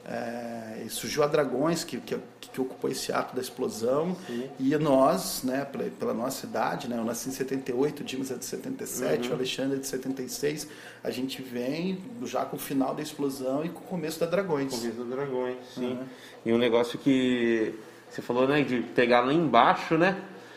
[0.05, 4.49] É, surgiu a Dragões, que, que, que, ocupou esse ato da explosão, Sim.
[4.59, 8.37] e nós, né, pela, pela, nossa idade, né, eu nasci em 78, o Dimas é
[8.37, 9.31] de 77, uhum.
[9.33, 10.69] o Alexandre é de 76,
[11.03, 14.73] a gente vem já com o final da explosão e com o começo da Dragões.
[14.75, 15.93] Começo da Dragões, sim.
[15.93, 16.05] Uhum.
[16.45, 17.75] E um negócio que
[18.09, 20.17] você falou, né, de pegar lá embaixo, né?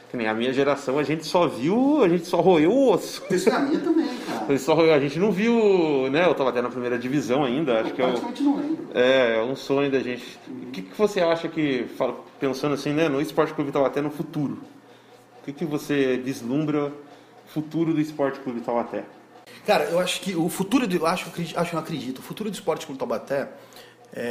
[0.09, 3.23] Que nem a minha geração, a gente só viu, a gente só roeu o osso.
[3.29, 4.57] Isso é a minha também, cara.
[4.57, 6.25] Só roeu, a gente não viu, né?
[6.25, 8.87] Eu tava até na primeira divisão ainda, acho eu que é um, não lembro.
[8.95, 10.39] É, é um sonho da gente.
[10.47, 10.63] Uhum.
[10.63, 11.85] O que, que você acha que,
[12.39, 14.57] pensando assim, né, no Esporte Clube Taubaté no futuro?
[15.41, 16.91] O que, que você vislumbra
[17.45, 19.03] futuro do Esporte Clube Taubaté?
[19.65, 22.53] Cara, eu acho que o futuro, de, eu acho, acho, não acredito, o futuro do
[22.53, 23.49] Esporte Clube Taubaté
[24.11, 24.21] é,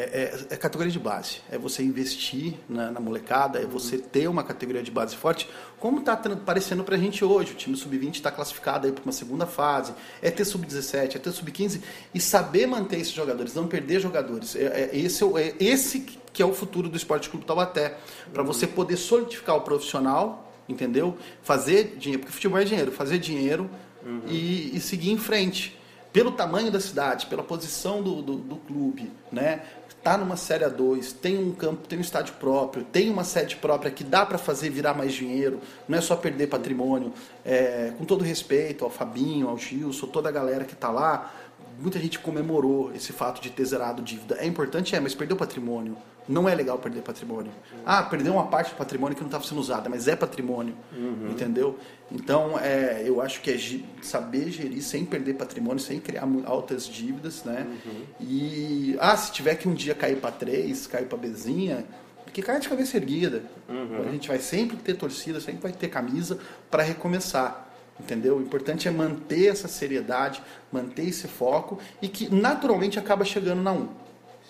[0.51, 1.37] é, é, categoria de base.
[1.51, 5.49] É você investir na, na, molecada, é você ter uma categoria de base forte,
[5.79, 7.53] como está parecendo para a gente hoje.
[7.53, 9.93] O time sub-20 está classificado para uma segunda fase.
[10.21, 11.81] É ter sub-17, é ter sub-15
[12.13, 14.57] e saber manter esses jogadores, não perder jogadores.
[14.57, 16.01] É, é esse, é, esse
[16.33, 17.97] que é o futuro do Esporte Clube Taubaté.
[18.33, 21.17] Para você poder solidificar o profissional, entendeu?
[21.43, 23.71] Fazer dinheiro, porque futebol é dinheiro, fazer dinheiro
[24.05, 24.23] uhum.
[24.27, 25.78] e, e seguir em frente
[26.19, 29.63] pelo tamanho da cidade, pela posição do, do, do clube, né?
[30.03, 33.89] Tá numa Série A2, tem um campo, tem um estádio próprio, tem uma sede própria
[33.89, 37.13] que dá para fazer virar mais dinheiro, não é só perder patrimônio.
[37.45, 41.33] É, com todo respeito ao Fabinho, ao Gilson, toda a galera que está lá,
[41.79, 44.39] muita gente comemorou esse fato de ter zerado dívida.
[44.41, 45.97] É importante, é, mas perdeu patrimônio.
[46.29, 47.51] Não é legal perder patrimônio.
[47.87, 50.75] Ah, perdeu uma parte do patrimônio que não estava sendo usada, mas é patrimônio.
[50.93, 51.31] Uhum.
[51.31, 51.79] Entendeu?
[52.13, 53.59] Então, é, eu acho que é
[54.03, 57.67] saber gerir sem perder patrimônio, sem criar altas dívidas, né?
[57.67, 58.03] Uhum.
[58.21, 61.87] E, ah, se tiver que um dia cair para três, cair para bezinha,
[62.33, 63.43] que caia de cabeça erguida.
[63.69, 64.07] Uhum.
[64.07, 66.39] A gente vai sempre ter torcida, sempre vai ter camisa
[66.71, 67.67] para recomeçar.
[67.99, 68.37] Entendeu?
[68.37, 73.73] O importante é manter essa seriedade, manter esse foco e que naturalmente acaba chegando na
[73.73, 73.89] 1.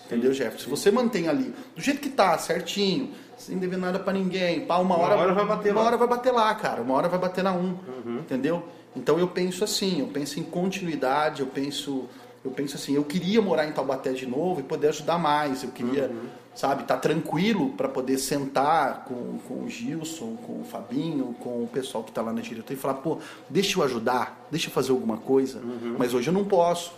[0.09, 0.63] Entendeu, Jefferson?
[0.63, 4.77] Se você mantém ali do jeito que tá, certinho, sem dever nada para ninguém, pá,
[4.77, 5.87] uma, uma hora, hora, vai bater uma lá.
[5.87, 6.81] hora vai bater lá, cara.
[6.81, 7.57] Uma hora vai bater na 1.
[7.57, 7.77] Uhum.
[8.19, 8.65] Entendeu?
[8.95, 12.09] Então eu penso assim, eu penso em continuidade, eu penso
[12.43, 15.63] eu penso assim, eu queria morar em Taubaté de novo e poder ajudar mais.
[15.63, 16.27] Eu queria, uhum.
[16.55, 21.63] sabe, estar tá tranquilo para poder sentar com, com o Gilson, com o Fabinho, com
[21.63, 23.17] o pessoal que está lá na diretoria e falar, pô,
[23.49, 25.59] deixa eu ajudar, deixa eu fazer alguma coisa.
[25.59, 25.95] Uhum.
[25.97, 26.93] Mas hoje eu não posso,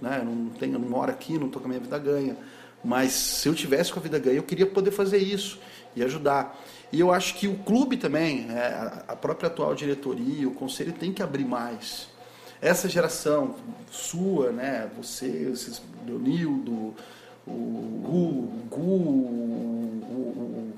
[0.00, 0.20] né?
[0.20, 2.36] Eu não tenho, eu não moro aqui, não estou com a minha vida ganha.
[2.84, 5.58] Mas se eu tivesse com a vida ganha, eu queria poder fazer isso
[5.94, 6.56] e ajudar.
[6.92, 11.12] E eu acho que o clube também, né, a própria atual diretoria, o conselho tem
[11.12, 12.08] que abrir mais.
[12.60, 13.56] Essa geração
[13.90, 16.94] sua, né, você, esses, Leonildo,
[17.46, 20.72] o Gu, o Gu, o, o,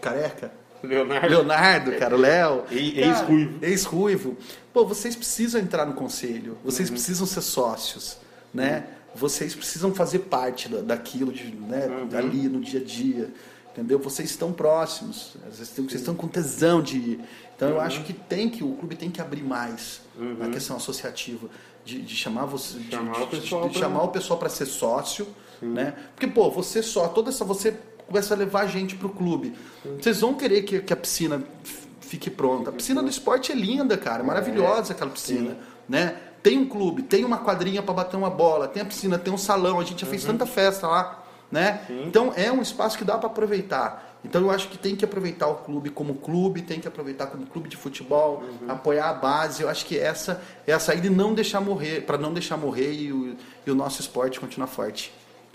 [0.00, 0.52] Careca,
[0.82, 1.28] Leonardo.
[1.28, 2.64] Leonardo, cara, o Léo.
[2.70, 3.58] Ex-ruivo.
[3.64, 4.36] Ex-ruivo.
[4.72, 6.94] Pô, vocês precisam entrar no conselho, vocês uhum.
[6.94, 8.18] precisam ser sócios,
[8.54, 8.84] né?
[9.14, 12.18] Vocês precisam fazer parte daquilo de, né, uhum.
[12.18, 13.32] ali no dia a dia.
[13.72, 13.98] entendeu?
[14.00, 17.20] Vocês estão próximos, às vezes vocês estão com tesão de ir.
[17.54, 17.80] Então eu Uhum.
[17.80, 20.00] acho que tem que o clube tem que abrir mais
[20.38, 21.48] na questão associativa
[21.84, 25.28] de, de chamar você, Chamar de- o pessoal de chamar o pessoal para ser sócio,
[25.62, 25.94] né?
[26.14, 29.54] Porque pô, você só toda essa você começa a levar gente pro clube.
[30.00, 31.42] Vocês vão querer que, que a piscina
[32.00, 32.70] fique pronta.
[32.70, 35.56] A piscina do esporte é linda, cara, é maravilhosa aquela piscina,
[35.88, 36.16] né?
[36.42, 39.38] Tem um clube, tem uma quadrinha para bater uma bola, tem a piscina, tem um
[39.38, 41.80] salão, a gente já fez tanta festa lá, né?
[42.06, 44.06] Então é um espaço que dá para aproveitar.
[44.24, 47.46] Então eu acho que tem que aproveitar o clube como clube, tem que aproveitar como
[47.46, 49.62] clube de futebol, apoiar a base.
[49.62, 52.92] Eu acho que essa é a saída e não deixar morrer, para não deixar morrer
[52.92, 53.36] e o,
[53.66, 55.12] e o nosso esporte continuar forte.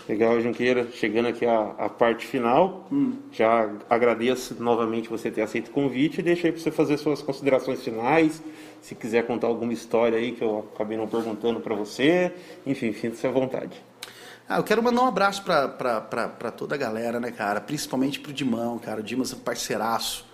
[0.08, 0.86] Legal, Junqueira.
[0.92, 2.86] Chegando aqui à, à parte final,
[3.32, 7.22] já agradeço novamente você ter aceito o convite e deixo aí para você fazer suas
[7.22, 8.42] considerações finais.
[8.82, 12.32] Se quiser contar alguma história aí que eu acabei não perguntando para você,
[12.66, 13.82] enfim, sinta-se à vontade.
[14.46, 17.62] Ah, eu quero mandar um abraço pra toda a galera, né, cara?
[17.62, 19.00] Principalmente pro Dimão, cara.
[19.00, 20.26] O Dimas é um parceiraço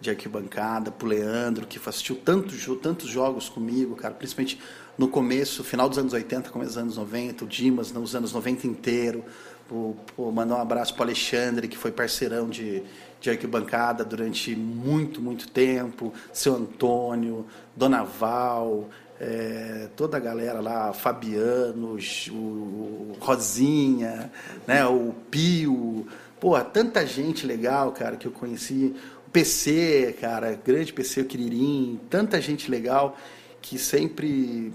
[0.00, 4.14] de arquibancada, pro Leandro, que assistiu tantos, tantos jogos comigo, cara.
[4.14, 4.60] Principalmente
[4.98, 7.44] no começo, final dos anos 80, começo dos anos 90.
[7.44, 9.24] O Dimas nos anos 90 inteiro.
[9.68, 12.82] Pô, pô, mandar um abraço pro Alexandre, que foi parceirão de,
[13.20, 16.14] de arquibancada durante muito, muito tempo.
[16.32, 17.44] Seu Antônio,
[17.74, 18.88] Dona Val,
[19.20, 21.98] é, toda a galera lá, Fabiano,
[22.30, 24.30] o Rosinha,
[24.66, 26.06] né, o Pio,
[26.38, 28.94] pô, tanta gente legal, cara, que eu conheci.
[29.26, 33.16] O PC, cara, grande PC, o Quiririm, tanta gente legal
[33.60, 34.72] que sempre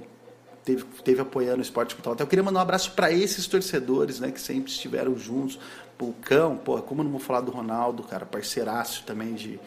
[0.64, 2.14] teve, teve apoiando o esporte cultural.
[2.16, 5.60] Então, eu queria mandar um abraço para esses torcedores, né, que sempre estiveram juntos.
[6.00, 9.60] O Cão, pô, como eu não vou falar do Ronaldo, cara, parceiraço também de,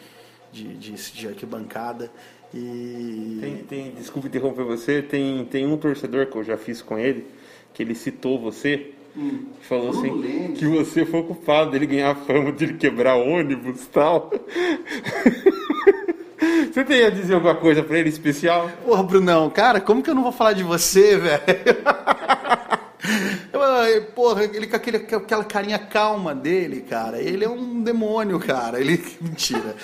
[0.51, 2.11] de, de, de arquibancada.
[2.53, 6.97] E Tem, tem, desculpa interromper você, tem, tem um torcedor que eu já fiz com
[6.97, 7.25] ele,
[7.73, 10.59] que ele citou você, que falou assim, Lemos.
[10.59, 14.29] que você foi culpado dele ganhar fama de ele quebrar ônibus e tal.
[16.73, 18.69] você tem a dizer alguma coisa pra ele especial?
[18.85, 21.41] Porra, Brunão, cara, como que eu não vou falar de você, velho?
[24.15, 27.21] Porra, ele com aquele, aquela carinha calma dele, cara.
[27.21, 28.79] Ele é um demônio, cara.
[28.79, 29.03] Ele.
[29.21, 29.75] Mentira.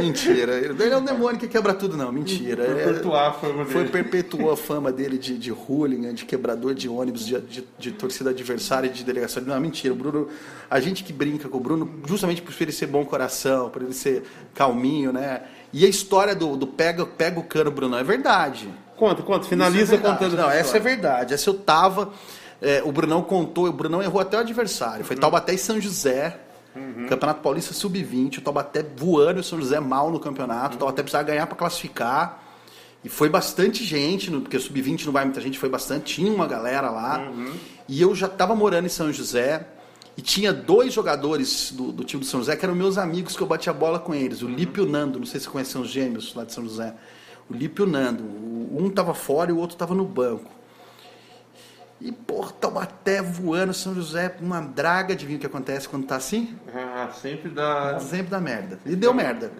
[0.00, 0.54] Mentira.
[0.58, 2.10] Ele é um demônio que quebra tudo, não.
[2.10, 2.64] Mentira.
[2.64, 3.92] É- Perpetuar a fama Foi dele.
[3.92, 8.30] perpetuou a fama dele de, de hooligan, de quebrador de ônibus, de, de, de torcida
[8.30, 9.42] adversária de delegação.
[9.44, 9.94] Não, mentira.
[9.94, 10.28] O Bruno,
[10.68, 13.92] a gente que brinca com o Bruno, justamente por ele ser bom coração, por ele
[13.92, 14.24] ser
[14.54, 15.42] calminho, né?
[15.72, 18.68] E a história do, do pega, pega o cano, Bruno, é verdade.
[18.96, 21.34] Conta, conta, finaliza Isso é contando Não, essa é verdade.
[21.34, 22.12] Essa eu tava.
[22.62, 25.04] é, o Brunão contou, o Brunão errou até o adversário.
[25.04, 26.38] Foi Taubaté e São José.
[27.08, 28.38] Campeonato Paulista Sub-20.
[28.38, 30.76] O Taubaté voando e o São José mal no campeonato.
[30.76, 32.42] O Taubaté precisava ganhar para classificar.
[33.04, 36.14] E foi bastante gente, no- porque o Sub-20 não vai muita gente, foi bastante.
[36.16, 37.20] Tinha uma galera lá.
[37.88, 39.66] E eu já estava morando em São José.
[40.16, 43.42] E tinha dois jogadores do, do time do São José que eram meus amigos que
[43.42, 44.40] eu batia bola com eles.
[44.42, 46.64] O Lipe e o Nando, não sei se você conhece os gêmeos lá de São
[46.64, 46.94] José.
[47.50, 48.24] O Lipe e o Nando.
[48.24, 50.50] Um tava fora e o outro tava no banco.
[52.00, 56.54] E, porra, Taubaté voando, São José, uma draga de vinho que acontece quando tá assim.
[56.74, 57.98] Ah, sempre dá.
[58.00, 58.78] Sempre dá merda.
[58.84, 59.50] E deu merda.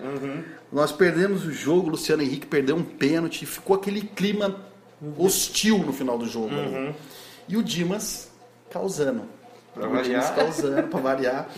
[0.71, 4.57] Nós perdemos o jogo, o Luciano Henrique perdeu um pênalti, ficou aquele clima
[5.19, 6.51] hostil no final do jogo.
[6.55, 6.95] ali.
[7.49, 8.31] E o Dimas
[8.71, 9.23] causando.
[9.77, 10.35] Pra o Dimas variar.
[10.35, 11.49] causando, pra variar.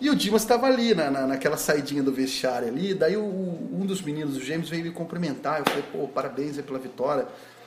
[0.00, 2.94] E o Dimas estava ali, na, na- naquela saidinha do vestiário ali.
[2.94, 5.58] Daí o- um dos meninos, os gêmeos, veio me cumprimentar.
[5.58, 7.26] Eu falei, pô, parabéns aí pela vitória.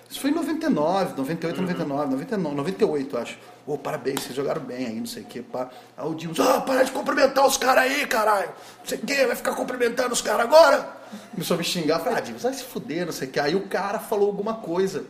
[0.09, 3.37] Isso foi em 99, 98, 99, 99, 98, acho.
[3.65, 5.69] Ô, parabéns, vocês jogaram bem aí, não sei o que, pá.
[5.95, 8.49] Aí o Dimas, ah, para de cumprimentar os caras aí, caralho.
[8.79, 10.89] Não sei o que, vai ficar cumprimentando os caras agora?
[11.31, 13.39] Começou a me xingar, falei, ah, Dimas, vai se fuder, não sei o que.
[13.39, 15.05] Aí o cara falou alguma coisa.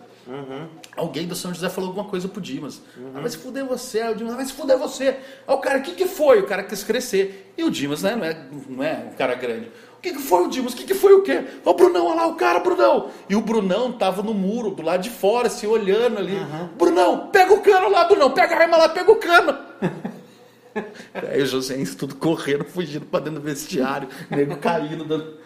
[0.95, 2.81] Alguém do São José falou alguma coisa pro Dimas.
[3.15, 4.01] Ah, vai se fuder você.
[4.01, 5.17] Aí o Dimas, ah, vai se fuder você.
[5.47, 6.39] Aí o cara, o que que foi?
[6.39, 7.53] O cara quis crescer.
[7.57, 9.71] E o Dimas, né, não é, não é um cara grande.
[9.97, 10.73] O que que foi o Dimas?
[10.73, 11.43] O que que foi o quê?
[11.63, 13.09] Ó o Brunão, olha lá o cara, Brunão.
[13.29, 16.37] E o Brunão tava no muro, do lado de fora, se olhando ali.
[16.77, 18.31] Brunão, pega o cano lá, Brunão.
[18.31, 19.57] Pega a arma lá, pega o cano.
[21.13, 24.07] Aí o Joséense tudo correndo, fugindo pra dentro do vestiário.
[24.29, 25.37] Nego caindo, dando...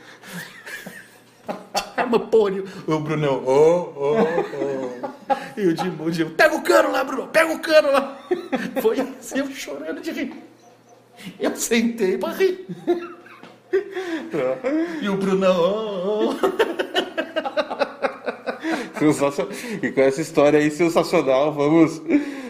[1.96, 2.64] Arma pônei.
[2.88, 4.26] O Brunão, ô, ô, ô.
[5.58, 8.18] E o Dimo, o Dimo, pega o cano lá, Bruno, pega o cano lá.
[8.82, 10.34] Foi assim, eu chorando de rir.
[11.40, 12.66] Eu sentei pra rir.
[15.02, 16.36] E o Brunão, ô, ô.
[19.00, 19.52] Sensacional.
[19.82, 22.02] E com essa história aí sensacional, vamos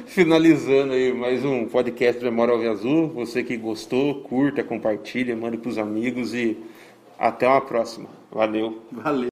[0.05, 3.09] finalizando aí mais um podcast do Memória Alve Azul.
[3.09, 6.57] Você que gostou, curta, compartilha, mande pros amigos e
[7.17, 8.07] até uma próxima.
[8.31, 8.81] Valeu.
[8.91, 9.23] Valeu.